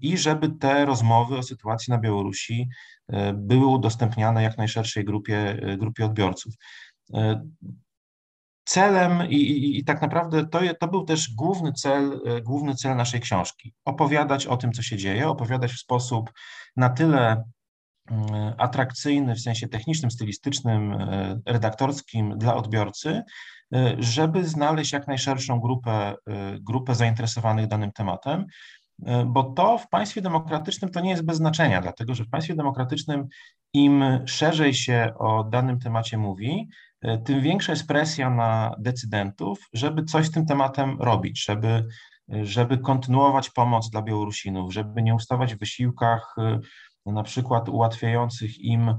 i 0.00 0.18
żeby 0.18 0.48
te 0.48 0.84
rozmowy 0.84 1.38
o 1.38 1.42
sytuacji 1.42 1.90
na 1.90 1.98
Białorusi 1.98 2.68
były 3.34 3.66
udostępniane 3.66 4.42
jak 4.42 4.58
najszerszej 4.58 5.04
grupie, 5.04 5.60
grupie 5.78 6.04
odbiorców 6.04 6.54
celem 8.64 9.30
i, 9.30 9.36
i, 9.36 9.78
i, 9.78 9.84
tak 9.84 10.02
naprawdę 10.02 10.46
to, 10.46 10.60
to 10.80 10.88
był 10.88 11.04
też 11.04 11.34
główny 11.34 11.72
cel, 11.72 12.20
e, 12.26 12.40
główny 12.42 12.74
cel 12.74 12.96
naszej 12.96 13.20
książki. 13.20 13.74
Opowiadać 13.84 14.46
o 14.46 14.56
tym, 14.56 14.72
co 14.72 14.82
się 14.82 14.96
dzieje, 14.96 15.28
opowiadać 15.28 15.72
w 15.72 15.80
sposób 15.80 16.32
na 16.76 16.88
tyle 16.88 17.44
atrakcyjny 18.58 19.34
w 19.34 19.40
sensie 19.40 19.68
technicznym, 19.68 20.10
stylistycznym, 20.10 20.92
e, 20.92 21.40
redaktorskim 21.46 22.38
dla 22.38 22.54
odbiorcy, 22.54 23.22
e, 23.74 23.96
żeby 23.98 24.44
znaleźć 24.44 24.92
jak 24.92 25.06
najszerszą 25.06 25.60
grupę, 25.60 26.14
grupę 26.60 26.94
zainteresowanych 26.94 27.66
danym 27.66 27.92
tematem, 27.92 28.46
bo 29.26 29.42
to 29.42 29.78
w 29.78 29.88
państwie 29.88 30.22
demokratycznym 30.22 30.90
to 30.90 31.00
nie 31.00 31.10
jest 31.10 31.24
bez 31.24 31.36
znaczenia, 31.36 31.80
dlatego 31.80 32.14
że 32.14 32.24
w 32.24 32.30
państwie 32.30 32.54
demokratycznym 32.54 33.26
im 33.72 34.04
szerzej 34.26 34.74
się 34.74 35.12
o 35.18 35.44
danym 35.44 35.78
temacie 35.78 36.18
mówi, 36.18 36.68
E, 37.02 37.18
tym 37.18 37.40
większa 37.40 37.72
jest 37.72 37.86
presja 37.86 38.30
na 38.30 38.74
decydentów, 38.78 39.68
żeby 39.72 40.04
coś 40.04 40.26
z 40.26 40.30
tym 40.30 40.46
tematem 40.46 40.96
robić, 41.00 41.44
żeby, 41.44 41.86
żeby 42.28 42.78
kontynuować 42.78 43.50
pomoc 43.50 43.90
dla 43.90 44.02
Białorusinów, 44.02 44.72
żeby 44.72 45.02
nie 45.02 45.14
ustawać 45.14 45.54
w 45.54 45.58
wysiłkach 45.58 46.34
e, 46.38 46.58
na 47.06 47.22
przykład 47.22 47.68
ułatwiających 47.68 48.58
im 48.58 48.88
e, 48.88 48.98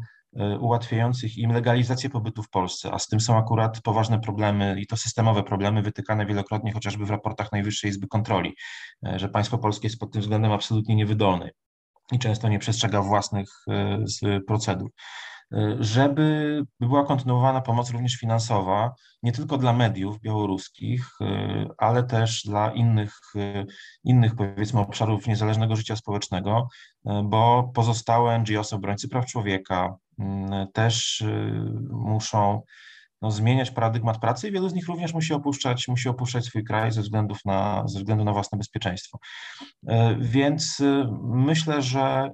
ułatwiających 0.60 1.38
im 1.38 1.52
legalizację 1.52 2.10
pobytu 2.10 2.44
w 2.44 2.50
Polsce, 2.50 2.92
a 2.92 3.00
z 3.00 3.08
tym 3.08 3.20
są 3.20 3.38
akurat 3.38 3.82
poważne 3.82 4.20
problemy 4.20 4.76
i 4.80 4.88
to 4.88 4.98
systemowe 4.98 5.44
problemy 5.44 5.82
wytykane 5.82 6.26
wielokrotnie 6.26 6.74
chociażby 6.74 7.06
w 7.06 7.10
raportach 7.10 7.52
Najwyższej 7.52 7.90
Izby 7.90 8.08
Kontroli, 8.08 8.56
że 9.04 9.30
państwo 9.30 9.58
polskie 9.58 9.88
jest 9.88 10.00
pod 10.00 10.12
tym 10.12 10.22
względem 10.22 10.52
absolutnie 10.52 10.96
niewydolne 10.96 11.50
i 12.12 12.20
często 12.20 12.50
nie 12.50 12.60
przestrzega 12.60 13.02
własnych 13.02 13.50
procedur. 14.48 14.92
Żeby 15.80 16.62
była 16.80 17.06
kontynuowana 17.06 17.62
pomoc 17.62 17.92
również 17.92 18.16
finansowa, 18.16 18.92
nie 19.24 19.32
tylko 19.32 19.58
dla 19.58 19.74
mediów 19.74 20.20
białoruskich, 20.20 21.10
ale 21.78 22.04
też 22.04 22.44
dla 22.44 22.72
innych, 22.72 23.20
innych 24.04 24.36
powiedzmy 24.36 24.80
obszarów 24.80 25.28
niezależnego 25.28 25.76
życia 25.76 25.96
społecznego, 25.96 26.68
bo 27.24 27.72
pozostałe 27.76 28.40
NGOs, 28.40 28.74
obrońcy 28.74 29.10
praw 29.10 29.26
człowieka 29.26 29.96
też 30.74 31.24
muszą 31.90 32.62
no, 33.22 33.32
zmieniać 33.32 33.72
paradygmat 33.72 34.18
pracy 34.18 34.48
i 34.48 34.52
wielu 34.52 34.70
z 34.70 34.74
nich 34.74 34.88
również 34.88 35.14
musi 35.14 35.34
opuszczać, 35.34 35.88
musi 35.88 36.10
opuszczać 36.10 36.46
swój 36.46 36.64
kraj 36.64 36.92
ze, 36.92 37.02
względów 37.02 37.46
na, 37.46 37.84
ze 37.88 38.00
względu 38.00 38.24
na 38.24 38.34
własne 38.34 38.58
bezpieczeństwo. 38.58 39.20
Więc 40.20 40.82
myślę, 41.24 41.82
że 41.82 42.32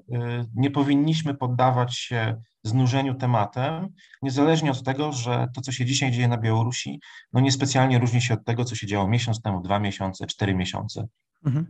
nie 0.56 0.72
powinniśmy 0.72 1.34
poddawać 1.34 1.96
się 1.96 2.42
znużeniu 2.64 3.16
tematem, 3.16 3.88
niezależnie 4.22 4.72
od 4.72 4.84
tego, 4.84 5.12
że 5.12 5.48
to, 5.56 5.62
co 5.62 5.72
się 5.72 5.86
dzisiaj 5.86 6.12
dzieje 6.12 6.28
na 6.28 6.38
Białorusi, 6.38 7.00
no 7.34 7.40
niespecjalnie 7.40 8.00
różni 8.00 8.22
się 8.22 8.34
od 8.34 8.46
tego, 8.46 8.66
co 8.66 8.76
się 8.76 8.88
działo 8.88 9.08
miesiąc 9.08 9.42
temu, 9.42 9.62
dwa 9.62 9.80
miesiące, 9.80 10.28
cztery 10.28 10.56
miesiące. 10.56 11.08
Mhm. 11.46 11.68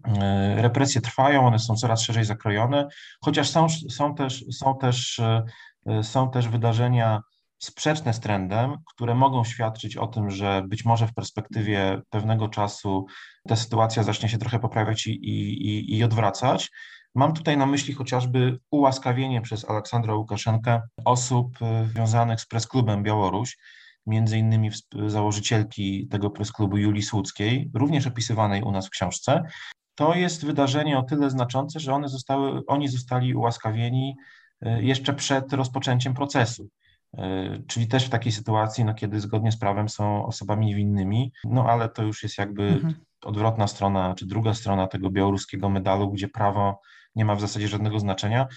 Represje 0.58 1.02
trwają, 1.02 1.48
one 1.48 1.60
są 1.60 1.76
coraz 1.76 2.02
szerzej 2.02 2.26
zakrojone, 2.26 2.88
chociaż 3.22 3.50
są, 3.50 3.68
są, 3.70 4.16
też, 4.16 4.46
są, 4.52 4.78
też, 4.78 5.22
są 6.02 6.32
też 6.32 6.48
wydarzenia 6.48 7.22
sprzeczne 7.60 8.14
z 8.14 8.20
trendem, 8.20 8.76
które 8.86 9.16
mogą 9.16 9.44
świadczyć 9.44 9.98
o 9.98 10.08
tym, 10.08 10.30
że 10.30 10.64
być 10.68 10.86
może 10.86 11.08
w 11.08 11.14
perspektywie 11.14 12.02
pewnego 12.10 12.48
czasu 12.48 13.06
ta 13.48 13.56
sytuacja 13.56 14.04
zacznie 14.04 14.30
się 14.30 14.38
trochę 14.38 14.60
poprawiać 14.60 15.08
i, 15.08 15.12
i, 15.12 15.98
i 15.98 16.04
odwracać. 16.04 16.72
Mam 17.16 17.34
tutaj 17.34 17.58
na 17.58 17.66
myśli 17.66 17.94
chociażby 17.94 18.60
ułaskawienie 18.72 19.42
przez 19.42 19.70
Aleksandra 19.70 20.16
Łukaszenkę 20.16 20.82
osób 21.06 21.62
e, 21.62 21.86
związanych 21.86 22.42
z 22.42 22.48
presklubem 22.48 23.04
Białoruś, 23.04 23.58
między 24.06 24.38
innymi 24.38 24.72
założycielki 25.08 26.08
tego 26.08 26.30
presklubu 26.30 26.78
Julii 26.78 27.04
Słuckiej, 27.04 27.72
również 27.74 28.08
opisywanej 28.08 28.64
u 28.64 28.72
nas 28.72 28.88
w 28.88 28.90
książce. 28.90 29.44
To 29.96 30.16
jest 30.16 30.46
wydarzenie 30.46 30.98
o 30.98 31.04
tyle 31.04 31.30
znaczące, 31.30 31.80
że 31.80 31.94
one 31.94 32.10
zostały, 32.10 32.62
oni 32.68 32.88
zostali 32.88 33.36
ułaskawieni 33.36 34.16
e, 34.20 34.39
jeszcze 34.62 35.14
przed 35.14 35.54
rozpoczęciem 35.54 36.14
procesu. 36.14 36.70
E, 37.18 37.58
czyli 37.68 37.88
też 37.88 38.06
w 38.06 38.10
takiej 38.10 38.32
sytuacji, 38.32 38.86
no, 38.86 38.94
kiedy 38.94 39.20
zgodnie 39.20 39.52
z 39.52 39.58
prawem 39.58 39.90
są 39.90 40.26
osobami 40.26 40.66
niewinnymi, 40.66 41.32
no 41.44 41.66
ale 41.70 41.90
to 41.90 42.04
już 42.04 42.24
jest 42.24 42.38
jakby 42.38 42.64
mhm. 42.64 42.94
odwrotna 43.24 43.68
strona, 43.68 44.16
czy 44.16 44.26
druga 44.26 44.54
strona 44.54 44.88
tego 44.88 45.10
białoruskiego 45.10 45.70
medalu, 45.70 46.12
gdzie 46.12 46.28
prawo 46.28 46.82
nie 47.16 47.26
ma 47.26 47.36
w 47.36 47.42
zasadzie 47.42 47.68
żadnego 47.68 48.00
znaczenia. 48.00 48.48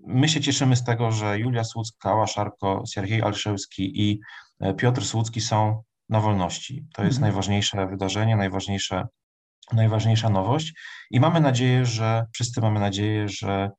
My 0.00 0.28
się 0.28 0.40
cieszymy 0.40 0.76
z 0.76 0.84
tego, 0.84 1.12
że 1.12 1.38
Julia 1.38 1.64
Słucka, 1.64 2.10
Ała 2.10 2.26
Szarko, 2.26 2.82
Siergiej 2.86 3.22
Alszewski 3.22 4.02
i 4.02 4.20
e, 4.60 4.74
Piotr 4.74 5.04
Słucki 5.04 5.40
są 5.40 5.82
na 6.08 6.20
wolności. 6.20 6.86
To 6.94 7.04
jest 7.04 7.16
mhm. 7.16 7.30
najważniejsze 7.32 7.86
wydarzenie, 7.86 8.36
najważniejsze, 8.36 9.06
najważniejsza 9.72 10.30
nowość 10.30 10.74
i 11.10 11.20
mamy 11.20 11.40
nadzieję, 11.40 11.86
że 11.86 12.26
wszyscy 12.32 12.60
mamy 12.60 12.80
nadzieję, 12.80 13.28
że 13.28 13.52
e, 13.52 13.70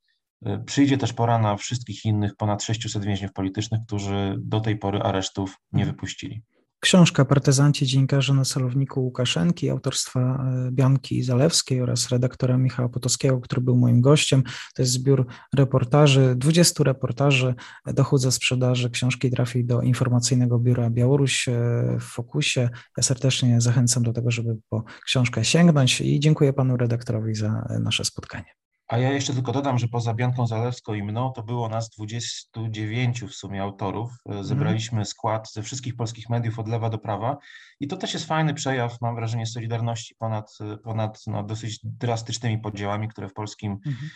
przyjdzie 0.66 0.98
też 0.98 1.12
pora 1.12 1.38
na 1.38 1.56
wszystkich 1.56 2.04
innych 2.04 2.36
ponad 2.36 2.62
600 2.62 3.04
więźniów 3.04 3.32
politycznych, 3.32 3.80
którzy 3.86 4.36
do 4.38 4.60
tej 4.60 4.78
pory 4.78 4.98
aresztów 4.98 5.56
nie 5.72 5.82
mhm. 5.82 5.96
wypuścili. 5.96 6.42
Książka 6.84 7.24
Partyzanci 7.24 7.86
Dziennikarze 7.86 8.34
na 8.34 8.44
celowniku 8.44 9.04
Łukaszenki 9.04 9.70
autorstwa 9.70 10.20
e, 10.20 10.70
Bianki 10.72 11.22
Zalewskiej 11.22 11.80
oraz 11.80 12.08
redaktora 12.08 12.58
Michała 12.58 12.88
Potowskiego, 12.88 13.40
który 13.40 13.60
był 13.60 13.76
moim 13.76 14.00
gościem. 14.00 14.42
To 14.74 14.82
jest 14.82 14.92
zbiór 14.92 15.26
reportaży, 15.54 16.34
20 16.36 16.84
reportaży. 16.84 17.54
Dochód 17.86 18.20
ze 18.20 18.32
sprzedaży 18.32 18.90
książki 18.90 19.30
trafi 19.30 19.64
do 19.64 19.82
informacyjnego 19.82 20.58
biura 20.58 20.90
Białoruś 20.90 21.48
e, 21.48 21.52
w 22.00 22.04
Fokusie. 22.04 22.70
Ja 22.96 23.02
serdecznie 23.02 23.60
zachęcam 23.60 24.02
do 24.02 24.12
tego, 24.12 24.30
żeby 24.30 24.56
po 24.68 24.84
książkę 25.06 25.44
sięgnąć 25.44 26.00
i 26.00 26.20
dziękuję 26.20 26.52
panu 26.52 26.76
redaktorowi 26.76 27.34
za 27.34 27.66
nasze 27.80 28.04
spotkanie. 28.04 28.63
A 28.94 28.98
ja 28.98 29.12
jeszcze 29.12 29.34
tylko 29.34 29.52
dodam, 29.52 29.78
że 29.78 29.88
poza 29.88 30.14
Bianką 30.14 30.46
Zalewską 30.46 30.94
i 30.94 31.02
mną 31.02 31.32
to 31.32 31.42
było 31.42 31.68
nas 31.68 31.90
29 31.90 33.22
w 33.22 33.34
sumie 33.34 33.62
autorów. 33.62 34.12
E, 34.28 34.44
zebraliśmy 34.44 35.04
skład 35.04 35.52
ze 35.52 35.62
wszystkich 35.62 35.96
polskich 35.96 36.30
mediów 36.30 36.58
od 36.58 36.68
lewa 36.68 36.90
do 36.90 36.98
prawa 36.98 37.36
i 37.80 37.86
to 37.86 37.96
też 37.96 38.14
jest 38.14 38.26
fajny 38.26 38.54
przejaw, 38.54 39.00
mam 39.00 39.14
wrażenie, 39.14 39.46
solidarności 39.46 40.14
ponad, 40.14 40.58
ponad 40.84 41.22
no, 41.26 41.42
dosyć 41.42 41.80
drastycznymi 41.82 42.58
podziałami, 42.58 43.08
które 43.08 43.28
w 43.28 43.32
polskim 43.32 43.72
mhm. 43.72 44.10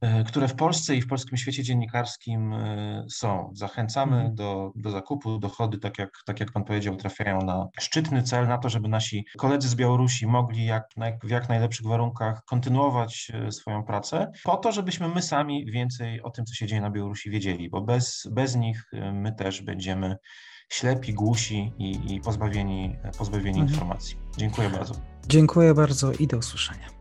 E, 0.00 0.24
które 0.24 0.48
w 0.48 0.54
Polsce 0.54 0.96
i 0.96 1.02
w 1.02 1.06
polskim 1.06 1.38
świecie 1.38 1.62
dziennikarskim 1.62 2.52
e, 2.52 3.04
są. 3.10 3.50
Zachęcamy 3.54 4.16
mhm. 4.16 4.34
do, 4.34 4.72
do 4.76 4.90
zakupu. 4.90 5.38
Dochody, 5.38 5.78
tak 5.78 5.98
jak, 5.98 6.10
tak 6.26 6.40
jak 6.40 6.52
Pan 6.52 6.64
powiedział, 6.64 6.96
trafiają 6.96 7.38
na 7.40 7.68
szczytny 7.80 8.22
cel, 8.22 8.48
na 8.48 8.58
to, 8.58 8.68
żeby 8.68 8.88
nasi 8.88 9.24
koledzy 9.36 9.68
z 9.68 9.74
Białorusi 9.74 10.26
mogli 10.26 10.64
jak, 10.64 10.88
w 11.22 11.30
jak 11.30 11.48
najlepszych 11.48 11.86
warunkach 11.86 12.44
kontynuować 12.44 13.32
e, 13.34 13.52
swoją 13.52 13.82
pracę, 13.82 14.32
po 14.44 14.56
to, 14.56 14.72
żebyśmy 14.72 15.08
my 15.08 15.22
sami 15.22 15.70
więcej 15.70 16.22
o 16.22 16.30
tym, 16.30 16.44
co 16.44 16.54
się 16.54 16.66
dzieje 16.66 16.80
na 16.80 16.90
Białorusi, 16.90 17.30
wiedzieli, 17.30 17.70
bo 17.70 17.80
bez, 17.80 18.28
bez 18.32 18.56
nich 18.56 18.90
my 19.12 19.32
też 19.32 19.62
będziemy 19.62 20.16
ślepi, 20.68 21.14
głusi 21.14 21.72
i, 21.78 22.14
i 22.14 22.20
pozbawieni, 22.20 22.96
pozbawieni 23.18 23.60
mhm. 23.60 23.68
informacji. 23.68 24.16
Dziękuję 24.36 24.70
bardzo. 24.70 24.94
Dziękuję 25.28 25.74
bardzo 25.74 26.12
i 26.12 26.26
do 26.26 26.38
usłyszenia. 26.38 26.95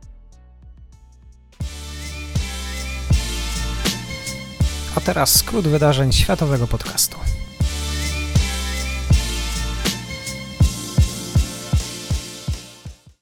A 4.95 5.01
teraz 5.01 5.35
skrót 5.35 5.67
wydarzeń 5.67 6.11
światowego 6.11 6.67
podcastu. 6.67 7.17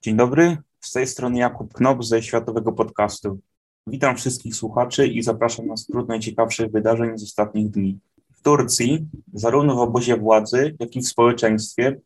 Dzień 0.01 0.18
dobry, 0.18 0.58
z 0.80 0.92
tej 0.92 1.08
strony 1.08 1.39
Jakub 1.39 1.74
Knop 1.74 2.06
ze 2.06 2.24
Światowego 2.24 2.72
Podcastu. 2.72 3.39
Witam 3.88 4.18
wszystkich 4.18 4.56
słuchaczy 4.56 5.08
i 5.08 5.24
zapraszam 5.24 5.68
na 5.68 5.77
skrót 5.77 6.08
najciekawszych 6.08 6.72
wydarzeń 6.72 7.18
z 7.18 7.24
ostatnich 7.24 7.70
dni. 7.70 8.00
W 8.34 8.42
Turcji, 8.42 9.08
zarówno 9.34 9.75
w 9.75 9.80
obozie 9.80 10.18
władzy, 10.18 10.75
jak 10.80 10.96
i 10.96 11.01
w 11.01 11.08
społeczeństwie, 11.08 12.00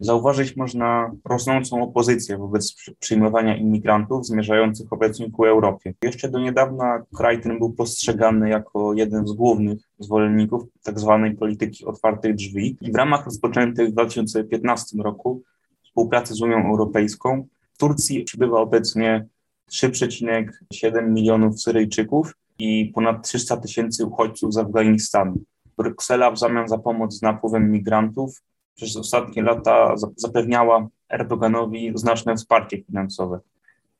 Zauważyć 0.00 0.56
można 0.56 1.10
rosnącą 1.24 1.82
opozycję 1.82 2.38
wobec 2.38 2.74
przyjmowania 2.98 3.56
imigrantów 3.56 4.26
zmierzających 4.26 4.92
obecnie 4.92 5.30
ku 5.30 5.44
Europie. 5.44 5.94
Jeszcze 6.02 6.28
do 6.28 6.38
niedawna 6.38 7.02
kraj 7.16 7.40
ten 7.40 7.58
był 7.58 7.72
postrzegany 7.72 8.48
jako 8.48 8.94
jeden 8.94 9.26
z 9.26 9.32
głównych 9.32 9.78
zwolenników 9.98 10.62
tzw. 10.80 11.20
Tak 11.28 11.38
polityki 11.38 11.84
otwartych 11.84 12.34
drzwi. 12.34 12.76
I 12.80 12.92
w 12.92 12.94
ramach 12.94 13.24
rozpoczętej 13.24 13.88
w 13.88 13.92
2015 13.92 14.98
roku 15.02 15.42
współpracy 15.84 16.34
z 16.34 16.42
Unią 16.42 16.66
Europejską 16.68 17.46
w 17.74 17.78
Turcji 17.78 18.24
przybywa 18.24 18.60
obecnie 18.60 19.26
3,7 19.70 21.08
milionów 21.08 21.60
Syryjczyków 21.60 22.34
i 22.58 22.92
ponad 22.94 23.28
300 23.28 23.56
tysięcy 23.56 24.06
uchodźców 24.06 24.54
z 24.54 24.58
Afganistanu. 24.58 25.34
Bruksela 25.76 26.30
w 26.30 26.38
zamian 26.38 26.68
za 26.68 26.78
pomoc 26.78 27.14
z 27.14 27.22
napływem 27.22 27.70
migrantów 27.70 28.42
przez 28.74 28.96
ostatnie 28.96 29.42
lata 29.42 29.94
zapewniała 30.16 30.88
Erdoganowi 31.08 31.92
znaczne 31.94 32.36
wsparcie 32.36 32.82
finansowe. 32.82 33.40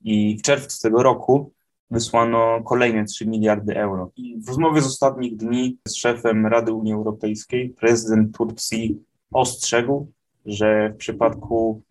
I 0.04 0.36
w 0.38 0.42
czerwcu 0.42 0.82
tego 0.82 1.02
roku 1.02 1.52
wysłano 1.90 2.62
kolejne 2.62 3.04
3 3.04 3.26
miliardy 3.26 3.76
euro. 3.76 4.10
I 4.16 4.36
w 4.38 4.48
rozmowie 4.48 4.80
z 4.80 4.86
ostatnich 4.86 5.36
dni 5.36 5.78
z 5.88 5.94
szefem 5.94 6.46
Rady 6.46 6.72
Unii 6.72 6.92
Europejskiej 6.92 7.70
prezydent 7.70 8.36
Turcji 8.36 9.02
ostrzegł, 9.32 10.12
że 10.46 10.90
w 10.94 10.96
przypadku 10.96 11.82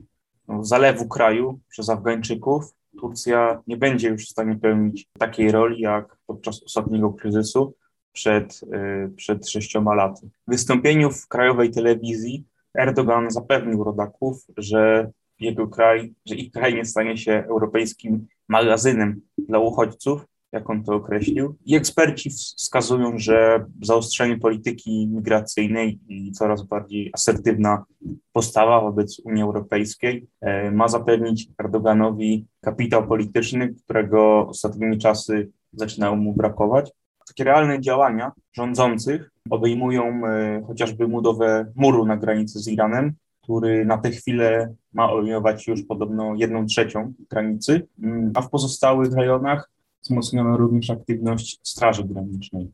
no, 0.47 0.65
zalewu 0.65 1.07
kraju 1.07 1.59
przez 1.69 1.89
Afgańczyków 1.89 2.73
Turcja 2.99 3.61
nie 3.67 3.77
będzie 3.77 4.09
już 4.09 4.25
w 4.25 4.29
stanie 4.29 4.55
pełnić 4.55 5.09
takiej 5.19 5.51
roli 5.51 5.81
jak 5.81 6.17
podczas 6.27 6.63
ostatniego 6.63 7.13
kryzysu 7.13 7.73
przed, 8.13 8.61
y, 8.63 9.09
przed 9.15 9.49
sześcioma 9.49 9.95
laty. 9.95 10.29
W 10.47 10.51
wystąpieniu 10.51 11.11
w 11.11 11.27
krajowej 11.27 11.71
telewizji 11.71 12.43
Erdogan 12.77 13.31
zapewnił 13.31 13.83
rodaków, 13.83 14.45
że 14.57 15.11
jego 15.39 15.67
kraj, 15.67 16.13
że 16.25 16.35
ich 16.35 16.51
kraj 16.51 16.75
nie 16.75 16.85
stanie 16.85 17.17
się 17.17 17.43
europejskim 17.47 18.27
magazynem 18.47 19.21
dla 19.37 19.59
uchodźców, 19.59 20.25
jak 20.51 20.69
on 20.69 20.83
to 20.83 20.95
określił. 20.95 21.55
I 21.65 21.75
eksperci 21.75 22.29
wskazują, 22.29 23.17
że 23.17 23.65
zaostrzenie 23.81 24.37
polityki 24.37 25.07
migracyjnej 25.07 25.99
i 26.07 26.31
coraz 26.31 26.63
bardziej 26.63 27.11
asertywna 27.13 27.85
postawa 28.31 28.81
wobec 28.81 29.21
Unii 29.25 29.43
Europejskiej 29.43 30.27
e, 30.41 30.71
ma 30.71 30.87
zapewnić 30.87 31.49
Erdoganowi 31.57 32.45
kapitał 32.61 33.07
polityczny, 33.07 33.73
którego 33.83 34.47
ostatnimi 34.47 34.97
czasy 34.97 35.51
zaczynało 35.73 36.15
mu 36.15 36.33
brakować. 36.33 36.91
Takie 37.27 37.43
realne 37.43 37.81
działania 37.81 38.31
rządzących 38.53 39.31
obejmują 39.49 40.21
e, 40.27 40.63
chociażby 40.67 41.07
budowę 41.07 41.71
muru 41.75 42.05
na 42.05 42.17
granicy 42.17 42.59
z 42.59 42.67
Iranem, 42.67 43.13
który 43.43 43.85
na 43.85 43.97
tę 43.97 44.11
chwilę 44.11 44.73
ma 44.93 45.11
obejmować 45.11 45.67
już 45.67 45.83
podobno 45.83 46.35
jedną 46.35 46.65
trzecią 46.65 47.13
granicy, 47.29 47.87
mm, 48.03 48.31
a 48.35 48.41
w 48.41 48.49
pozostałych 48.49 49.13
rejonach 49.13 49.69
wzmocniono 50.01 50.57
również 50.57 50.89
aktywność 50.89 51.59
Straży 51.63 52.03
Granicznej. 52.03 52.71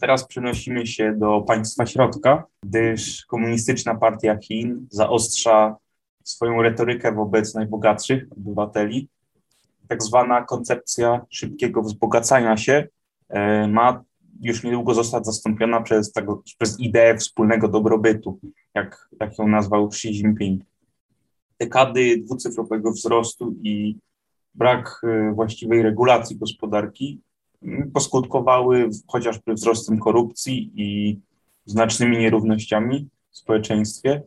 Teraz 0.00 0.26
przenosimy 0.26 0.86
się 0.86 1.14
do 1.16 1.40
państwa 1.40 1.86
środka, 1.86 2.44
gdyż 2.62 3.26
komunistyczna 3.26 3.94
partia 3.94 4.36
Chin 4.36 4.86
zaostrza 4.90 5.76
swoją 6.24 6.62
retorykę 6.62 7.12
wobec 7.12 7.54
najbogatszych 7.54 8.26
obywateli. 8.32 9.08
Tak 9.88 10.02
zwana 10.02 10.44
koncepcja 10.44 11.20
szybkiego 11.30 11.82
wzbogacania 11.82 12.56
się 12.56 12.86
ma 13.68 14.04
już 14.40 14.64
niedługo 14.64 14.94
zostać 14.94 15.26
zastąpiona 15.26 15.80
przez, 15.80 16.12
tego, 16.12 16.42
przez 16.58 16.80
ideę 16.80 17.18
wspólnego 17.18 17.68
dobrobytu, 17.68 18.40
jak, 18.74 19.08
jak 19.20 19.38
ją 19.38 19.48
nazwał 19.48 19.86
Xi 19.86 20.08
Jinping. 20.08 20.62
Dekady 21.58 22.18
dwucyfrowego 22.18 22.92
wzrostu 22.92 23.54
i 23.62 23.96
brak 24.54 25.00
y, 25.04 25.32
właściwej 25.34 25.82
regulacji 25.82 26.36
gospodarki 26.36 27.20
mm, 27.62 27.90
poskutkowały 27.90 28.90
chociażby 29.06 29.54
wzrostem 29.54 29.98
korupcji 29.98 30.72
i 30.74 31.18
znacznymi 31.66 32.18
nierównościami 32.18 33.08
w 33.30 33.38
społeczeństwie. 33.38 34.22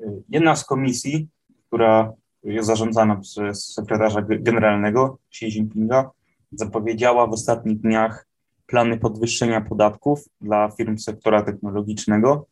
Y, 0.00 0.22
jedna 0.28 0.56
z 0.56 0.64
komisji, 0.64 1.28
która 1.66 2.12
jest 2.44 2.66
zarządzana 2.66 3.16
przez 3.16 3.72
sekretarza 3.72 4.22
generalnego 4.22 5.18
Xi 5.30 5.46
Jinpinga, 5.46 6.10
zapowiedziała 6.56 7.26
w 7.26 7.32
ostatnich 7.32 7.80
dniach 7.80 8.26
plany 8.66 8.98
podwyższenia 8.98 9.60
podatków 9.60 10.28
dla 10.40 10.70
firm 10.70 10.98
sektora 10.98 11.42
technologicznego 11.42 12.46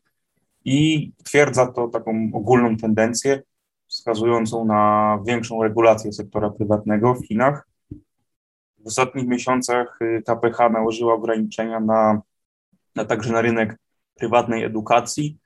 i 0.65 1.11
twierdza 1.23 1.67
to 1.67 1.87
taką 1.87 2.29
ogólną 2.33 2.77
tendencję 2.77 3.41
wskazującą 3.87 4.65
na 4.65 5.19
większą 5.27 5.63
regulację 5.63 6.13
sektora 6.13 6.49
prywatnego 6.49 7.15
w 7.15 7.27
Chinach. 7.27 7.67
W 8.79 8.87
ostatnich 8.87 9.27
miesiącach 9.27 9.99
y, 10.01 10.23
KPH 10.25 10.69
nałożyła 10.69 11.13
ograniczenia 11.13 11.79
na, 11.79 12.21
na 12.95 13.05
także 13.05 13.33
na 13.33 13.41
rynek 13.41 13.77
prywatnej 14.15 14.63
edukacji, 14.63 15.37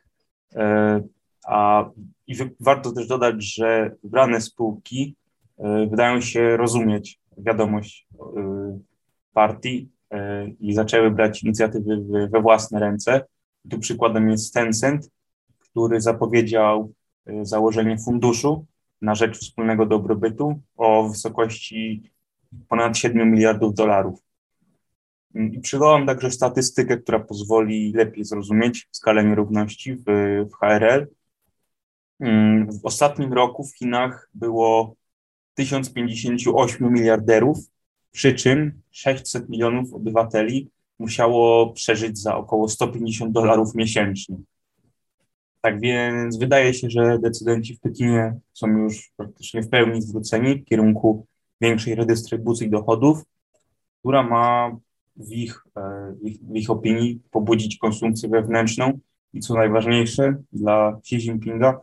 e, 0.55 1.01
a 1.47 1.89
i 2.27 2.35
warto 2.59 2.91
też 2.91 3.07
dodać, 3.07 3.55
że 3.55 3.95
wybrane 4.03 4.41
spółki 4.41 5.15
e, 5.57 5.87
wydają 5.87 6.21
się 6.21 6.57
rozumieć 6.57 7.19
wiadomość 7.37 8.07
e, 8.19 8.79
partii 9.33 9.89
i 10.59 10.73
zaczęły 10.73 11.11
brać 11.11 11.43
inicjatywy 11.43 12.27
we 12.31 12.41
własne 12.41 12.79
ręce. 12.79 13.25
Tu 13.69 13.79
przykładem 13.79 14.29
jest 14.29 14.53
Tencent, 14.53 15.09
który 15.59 16.01
zapowiedział 16.01 16.93
Y, 17.29 17.45
założenie 17.45 17.97
funduszu 17.97 18.65
na 19.01 19.15
rzecz 19.15 19.39
wspólnego 19.39 19.85
dobrobytu 19.85 20.61
o 20.77 21.09
wysokości 21.09 22.11
ponad 22.67 22.97
7 22.97 23.31
miliardów 23.31 23.73
dolarów. 23.73 24.19
I 25.35 25.59
przywołam 25.59 26.05
także 26.05 26.31
statystykę, 26.31 26.97
która 26.97 27.19
pozwoli 27.19 27.93
lepiej 27.93 28.25
zrozumieć 28.25 28.87
skalę 28.91 29.23
nierówności 29.23 29.95
w, 29.95 30.03
w 30.51 30.55
HRL. 30.59 31.07
Mm, 32.19 32.71
w 32.71 32.85
ostatnim 32.85 33.33
roku 33.33 33.63
w 33.63 33.77
Chinach 33.77 34.29
było 34.33 34.95
1058 35.57 36.93
miliarderów, 36.93 37.57
przy 38.11 38.33
czym 38.33 38.81
600 38.91 39.49
milionów 39.49 39.93
obywateli 39.93 40.69
musiało 40.99 41.73
przeżyć 41.73 42.17
za 42.19 42.37
około 42.37 42.69
150 42.69 43.31
dolarów 43.31 43.75
miesięcznie. 43.75 44.37
Tak 45.61 45.79
więc 45.79 46.37
wydaje 46.37 46.73
się, 46.73 46.89
że 46.89 47.19
decydenci 47.19 47.75
w 47.75 47.79
Pekinie 47.79 48.35
są 48.53 48.67
już 48.67 49.11
praktycznie 49.17 49.61
w 49.61 49.69
pełni 49.69 50.01
zwróceni 50.01 50.55
w 50.55 50.65
kierunku 50.65 51.25
większej 51.61 51.95
redystrybucji 51.95 52.69
dochodów, 52.69 53.23
która 53.99 54.23
ma 54.23 54.71
w 55.15 55.31
ich, 55.31 55.63
e, 55.77 56.13
w 56.21 56.27
ich, 56.27 56.39
w 56.41 56.55
ich 56.55 56.69
opinii 56.69 57.19
pobudzić 57.31 57.77
konsumpcję 57.77 58.29
wewnętrzną 58.29 58.99
i 59.33 59.39
co 59.39 59.53
najważniejsze 59.53 60.35
dla 60.53 60.97
Xi 60.97 61.15
Jinpinga 61.15 61.79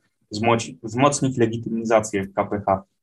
wzmocnić 0.83 1.37
legitymizację 1.37 2.27
KPH. 2.27 2.94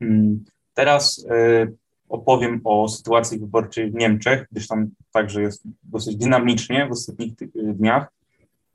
Hmm, 0.00 0.44
teraz 0.74 1.26
e, 1.30 1.66
opowiem 2.08 2.60
o 2.64 2.88
sytuacji 2.88 3.38
wyborczej 3.38 3.90
w 3.90 3.94
Niemczech, 3.94 4.46
gdyż 4.50 4.68
tam 4.68 4.90
także 5.12 5.42
jest 5.42 5.62
dosyć 5.82 6.16
dynamicznie 6.16 6.86
w 6.86 6.92
ostatnich 6.92 7.32
dniach. 7.54 8.12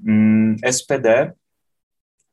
Mm, 0.05 0.55
SPD 0.71 1.33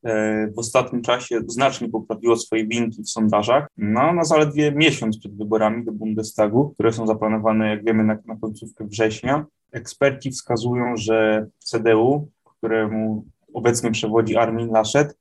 e, 0.05 0.47
w 0.47 0.59
ostatnim 0.59 1.03
czasie 1.03 1.41
znacznie 1.47 1.89
poprawiło 1.89 2.37
swoje 2.37 2.67
wyniki 2.67 3.03
w 3.03 3.11
sondażach. 3.11 3.67
No, 3.77 4.13
na 4.13 4.25
zaledwie 4.25 4.73
miesiąc 4.73 5.19
przed 5.19 5.37
wyborami 5.37 5.85
do 5.85 5.93
Bundestagu, 5.93 6.71
które 6.71 6.93
są 6.93 7.07
zaplanowane, 7.07 7.69
jak 7.69 7.85
wiemy, 7.85 8.05
na, 8.05 8.19
na 8.27 8.37
końcówkę 8.37 8.85
września, 8.85 9.47
eksperci 9.73 10.31
wskazują, 10.31 10.97
że 10.97 11.47
CDU, 11.59 12.29
któremu 12.45 13.25
obecnie 13.55 13.91
przewodzi 13.91 14.37
Armin 14.37 14.71
Laschet, 14.71 15.17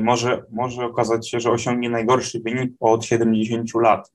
może, 0.00 0.42
może 0.50 0.84
okazać 0.84 1.30
się, 1.30 1.40
że 1.40 1.50
osiągnie 1.50 1.90
najgorszy 1.90 2.40
wynik 2.40 2.72
od 2.80 3.04
70 3.04 3.74
lat. 3.74 4.12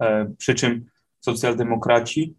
E, 0.00 0.32
przy 0.38 0.54
czym 0.54 0.86
socjaldemokraci 1.20 2.34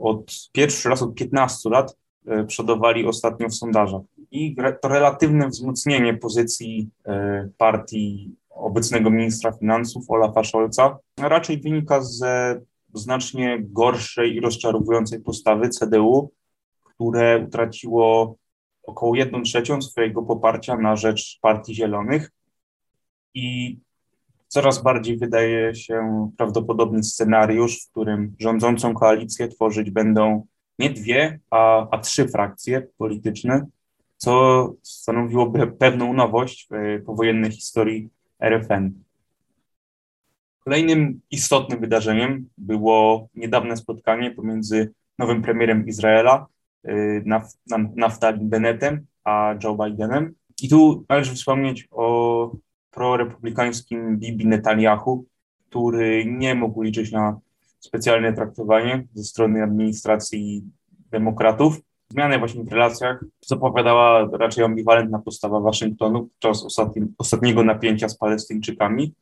od 0.00 0.50
pierwszy 0.52 0.88
raz 0.88 1.02
od 1.02 1.14
15 1.14 1.70
lat 1.70 1.96
E, 2.26 2.44
przodowali 2.44 3.06
ostatnio 3.06 3.48
w 3.48 3.54
sondażach. 3.54 4.02
I 4.30 4.56
to 4.82 4.88
relatywne 4.88 5.48
wzmocnienie 5.48 6.14
pozycji 6.14 6.90
e, 7.06 7.48
partii 7.58 8.34
obecnego 8.50 9.10
ministra 9.10 9.52
finansów 9.52 10.10
Olafa 10.10 10.44
Scholza 10.44 10.98
raczej 11.18 11.60
wynika 11.60 12.02
ze 12.02 12.60
znacznie 12.94 13.58
gorszej 13.62 14.34
i 14.34 14.40
rozczarowującej 14.40 15.20
postawy 15.20 15.68
CDU, 15.68 16.30
które 16.84 17.44
utraciło 17.46 18.36
około 18.86 19.14
1 19.14 19.42
trzecią 19.42 19.82
swojego 19.82 20.22
poparcia 20.22 20.76
na 20.76 20.96
rzecz 20.96 21.38
Partii 21.42 21.74
Zielonych 21.74 22.30
i 23.34 23.78
coraz 24.48 24.82
bardziej 24.82 25.18
wydaje 25.18 25.74
się 25.74 26.30
prawdopodobny 26.36 27.02
scenariusz, 27.02 27.82
w 27.82 27.90
którym 27.90 28.34
rządzącą 28.38 28.94
koalicję 28.94 29.48
tworzyć 29.48 29.90
będą 29.90 30.46
nie 30.78 30.90
dwie, 30.90 31.40
a, 31.50 31.88
a 31.90 31.98
trzy 31.98 32.28
frakcje 32.28 32.86
polityczne, 32.98 33.66
co 34.16 34.74
stanowiłoby 34.82 35.66
pewną 35.66 36.12
nowość 36.12 36.68
w 36.70 37.04
powojennej 37.04 37.52
historii 37.52 38.08
RFN. 38.40 38.92
Kolejnym 40.64 41.20
istotnym 41.30 41.80
wydarzeniem 41.80 42.48
było 42.58 43.28
niedawne 43.34 43.76
spotkanie 43.76 44.30
pomiędzy 44.30 44.92
nowym 45.18 45.42
premierem 45.42 45.86
Izraela, 45.86 46.46
y, 46.88 47.24
Naftali 47.96 48.44
Bennettem, 48.44 49.06
a 49.24 49.54
Joe 49.64 49.76
Bidenem. 49.76 50.34
I 50.62 50.68
tu 50.68 51.04
należy 51.08 51.34
wspomnieć 51.34 51.88
o 51.90 52.50
prorepublikańskim 52.90 54.18
Bibi 54.18 54.46
Netanyahu, 54.46 55.24
który 55.68 56.24
nie 56.26 56.54
mógł 56.54 56.82
liczyć 56.82 57.12
na 57.12 57.40
specjalne 57.80 58.32
traktowanie 58.32 59.06
ze 59.14 59.24
strony 59.24 59.62
administracji 59.62 60.64
demokratów. 61.10 61.80
Zmiany 62.08 62.38
właśnie 62.38 62.64
w 62.64 62.72
relacjach 62.72 63.24
zapowiadała 63.46 64.28
raczej 64.32 64.64
ambiwalentna 64.64 65.18
postawa 65.18 65.60
Waszyngtonu 65.60 66.28
podczas 66.28 66.78
ostatniego 67.18 67.64
napięcia 67.64 68.08
z 68.08 68.18
Palestyńczykami. 68.18 69.14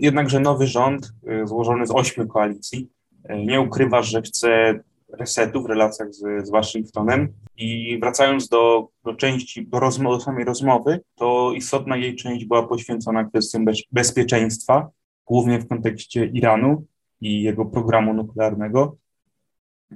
Jednakże 0.00 0.40
nowy 0.40 0.66
rząd 0.66 1.12
y, 1.42 1.46
złożony 1.46 1.86
z 1.86 1.90
ośmiu 1.90 2.26
koalicji 2.26 2.88
y, 3.30 3.46
nie 3.46 3.60
ukrywa, 3.60 4.02
że 4.02 4.22
chce 4.22 4.80
resetu 5.12 5.62
w 5.62 5.66
relacjach 5.66 6.12
z, 6.12 6.46
z 6.46 6.50
Waszyngtonem. 6.50 7.32
I 7.56 7.98
wracając 8.00 8.48
do, 8.48 8.88
do 9.04 9.14
części, 9.14 9.66
do, 9.66 9.78
rozmo- 9.78 10.10
do 10.10 10.20
samej 10.20 10.44
rozmowy, 10.44 11.00
to 11.14 11.52
istotna 11.52 11.96
jej 11.96 12.16
część 12.16 12.44
była 12.44 12.68
poświęcona 12.68 13.24
kwestiom 13.24 13.64
bez, 13.64 13.82
bezpieczeństwa, 13.92 14.90
głównie 15.26 15.58
w 15.58 15.68
kontekście 15.68 16.24
Iranu 16.24 16.84
i 17.20 17.42
jego 17.42 17.64
programu 17.64 18.14
nuklearnego. 18.14 18.96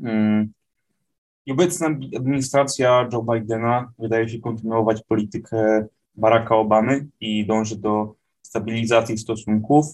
Mm. 0.02 0.52
I 1.46 1.52
obecna 1.52 1.86
administracja 2.16 3.08
Joe 3.12 3.22
Bidena 3.22 3.92
wydaje 3.98 4.28
się 4.28 4.38
kontynuować 4.38 5.02
politykę 5.08 5.86
Baracka 6.14 6.56
Obamy 6.56 7.06
i 7.20 7.46
dąży 7.46 7.76
do 7.76 8.14
stabilizacji 8.42 9.18
stosunków 9.18 9.86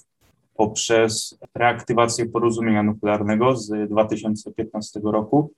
poprzez 0.55 1.39
reaktywację 1.55 2.27
porozumienia 2.27 2.83
nuklearnego 2.83 3.57
z 3.57 3.91
2015 3.91 5.01
roku, 5.05 5.53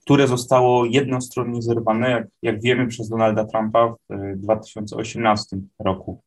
które 0.00 0.28
zostało 0.28 0.84
jednostronnie 0.84 1.62
zerwane, 1.62 2.10
jak, 2.10 2.26
jak 2.42 2.62
wiemy, 2.62 2.86
przez 2.86 3.08
Donalda 3.08 3.44
Trumpa 3.44 3.94
w 4.10 4.36
2018 4.36 5.56
roku. 5.78 6.22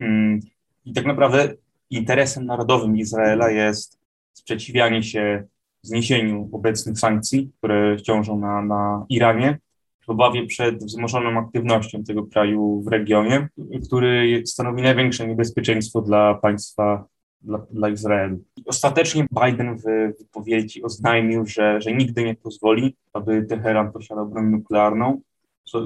Mm, 0.00 0.40
I 0.84 0.92
tak 0.92 1.06
naprawdę 1.06 1.54
interesem 1.90 2.46
narodowym 2.46 2.96
Izraela 2.96 3.50
jest 3.50 3.98
sprzeciwianie 4.32 5.02
się 5.02 5.44
zniesieniu 5.82 6.48
obecnych 6.52 6.98
sankcji, 6.98 7.50
które 7.58 7.96
ciążą 8.02 8.38
na, 8.38 8.62
na 8.62 9.06
Iranie, 9.08 9.58
obawie 10.06 10.46
przed 10.46 10.84
wzmożoną 10.84 11.38
aktywnością 11.38 12.04
tego 12.04 12.26
kraju 12.26 12.82
w 12.82 12.88
regionie, 12.88 13.48
który 13.86 14.42
stanowi 14.46 14.82
największe 14.82 15.26
niebezpieczeństwo 15.28 16.02
dla 16.02 16.34
państwa, 16.34 17.04
dla, 17.42 17.66
dla 17.70 17.88
Izraelu. 17.88 18.38
Ostatecznie 18.66 19.26
Biden 19.44 19.76
w 19.76 19.82
wypowiedzi 20.18 20.82
oznajmił, 20.82 21.46
że, 21.46 21.80
że 21.80 21.92
nigdy 21.92 22.24
nie 22.24 22.34
pozwoli, 22.34 22.96
aby 23.12 23.42
Teheran 23.42 23.92
posiadał 23.92 24.28
broń 24.28 24.46
nuklearną. 24.46 25.20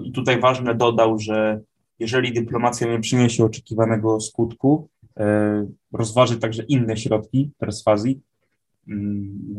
I 0.05 0.13
tutaj 0.13 0.41
ważne 0.41 0.75
dodał, 0.75 1.19
że 1.19 1.61
jeżeli 1.99 2.33
dyplomacja 2.33 2.93
nie 2.93 3.01
przyniesie 3.01 3.45
oczekiwanego 3.45 4.21
skutku, 4.21 4.89
e, 5.19 5.67
rozważy 5.93 6.37
także 6.37 6.63
inne 6.63 6.97
środki 6.97 7.51
perswazji, 7.59 8.21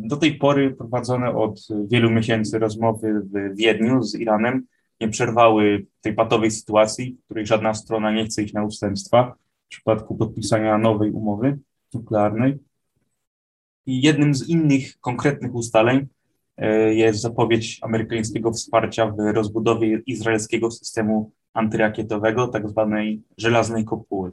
do 0.07 0.17
tej 0.17 0.37
pory 0.37 0.75
prowadzone 0.75 1.35
od 1.35 1.67
wielu 1.87 2.11
miesięcy 2.11 2.59
rozmowy 2.59 3.21
w 3.33 3.55
Wiedniu 3.55 4.03
z 4.03 4.15
Iranem 4.15 4.65
nie 5.01 5.09
przerwały 5.09 5.85
tej 6.01 6.13
patowej 6.13 6.51
sytuacji, 6.51 7.17
w 7.21 7.25
której 7.25 7.47
żadna 7.47 7.73
strona 7.73 8.11
nie 8.11 8.25
chce 8.25 8.43
iść 8.43 8.53
na 8.53 8.63
ustępstwa 8.63 9.35
w 9.65 9.69
przypadku 9.69 10.15
podpisania 10.15 10.77
nowej 10.77 11.11
umowy 11.11 11.59
nuklearnej. 11.93 12.57
I 13.85 14.01
jednym 14.01 14.35
z 14.35 14.49
innych 14.49 14.99
konkretnych 14.99 15.55
ustaleń 15.55 16.07
e, 16.57 16.93
jest 16.93 17.21
zapowiedź 17.21 17.79
amerykańskiego 17.81 18.51
wsparcia 18.51 19.07
w 19.07 19.19
rozbudowie 19.33 20.01
izraelskiego 20.05 20.71
systemu 20.71 21.31
antyrakietowego, 21.53 22.47
tak 22.47 22.69
zwanej 22.69 23.21
żelaznej 23.37 23.85
kopuły. 23.85 24.31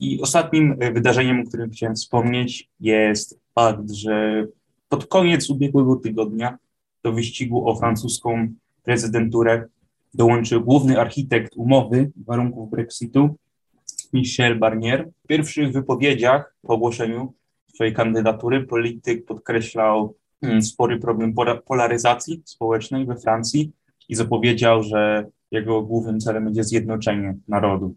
I 0.00 0.20
ostatnim 0.20 0.76
wydarzeniem, 0.94 1.40
o 1.40 1.44
którym 1.44 1.70
chciałem 1.70 1.94
wspomnieć, 1.94 2.68
jest 2.80 3.40
fakt, 3.54 3.90
że 3.90 4.46
pod 4.88 5.06
koniec 5.06 5.50
ubiegłego 5.50 5.96
tygodnia 5.96 6.58
do 7.02 7.12
wyścigu 7.12 7.68
o 7.68 7.76
francuską 7.76 8.48
prezydenturę 8.82 9.68
dołączył 10.14 10.64
główny 10.64 11.00
architekt 11.00 11.56
umowy 11.56 12.10
warunków 12.26 12.70
Brexitu, 12.70 13.36
Michel 14.12 14.58
Barnier. 14.58 15.10
W 15.24 15.26
pierwszych 15.26 15.72
wypowiedziach 15.72 16.54
po 16.62 16.74
ogłoszeniu 16.74 17.34
swojej 17.74 17.94
kandydatury 17.94 18.66
polityk 18.66 19.24
podkreślał 19.24 20.14
mm, 20.42 20.62
spory 20.62 20.98
problem 20.98 21.34
polaryzacji 21.66 22.42
społecznej 22.44 23.06
we 23.06 23.16
Francji 23.16 23.72
i 24.08 24.14
zapowiedział, 24.14 24.82
że 24.82 25.26
jego 25.50 25.82
głównym 25.82 26.20
celem 26.20 26.44
będzie 26.44 26.64
zjednoczenie 26.64 27.36
narodu. 27.48 27.94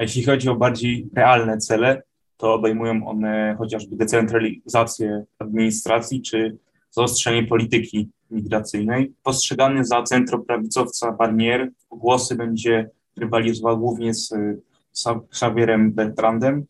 A 0.00 0.02
jeśli 0.02 0.24
chodzi 0.24 0.48
o 0.48 0.56
bardziej 0.56 1.08
realne 1.14 1.58
cele, 1.58 2.02
to 2.36 2.54
obejmują 2.54 3.06
one 3.06 3.54
chociażby 3.58 3.96
decentralizację 3.96 5.24
administracji 5.38 6.22
czy 6.22 6.58
zaostrzenie 6.90 7.46
polityki 7.46 8.08
migracyjnej. 8.30 9.12
Postrzegany 9.22 9.84
za 9.84 10.02
centroprawicowca 10.02 11.12
Barnier 11.12 11.70
głosy 11.90 12.34
będzie 12.36 12.90
rywalizował 13.16 13.78
głównie 13.78 14.14
z 14.14 14.32
Xavierem 15.30 15.92
Bertrandem, 15.92 16.66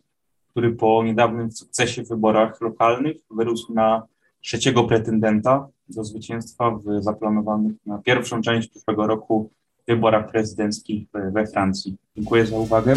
który 0.48 0.72
po 0.72 1.02
niedawnym 1.04 1.52
sukcesie 1.52 2.02
w 2.02 2.08
wyborach 2.08 2.60
lokalnych 2.60 3.16
wyrósł 3.30 3.74
na 3.74 4.02
trzeciego 4.40 4.84
pretendenta 4.84 5.68
do 5.88 6.04
zwycięstwa 6.04 6.70
w 6.70 7.02
zaplanowanych 7.02 7.72
na 7.86 7.98
pierwszą 7.98 8.42
część 8.42 8.68
przyszłego 8.68 9.06
roku 9.06 9.50
wyborach 9.88 10.30
prezydenckich 10.30 11.08
we 11.12 11.46
Francji. 11.46 11.96
Dziękuję 12.16 12.46
za 12.46 12.56
uwagę. 12.56 12.94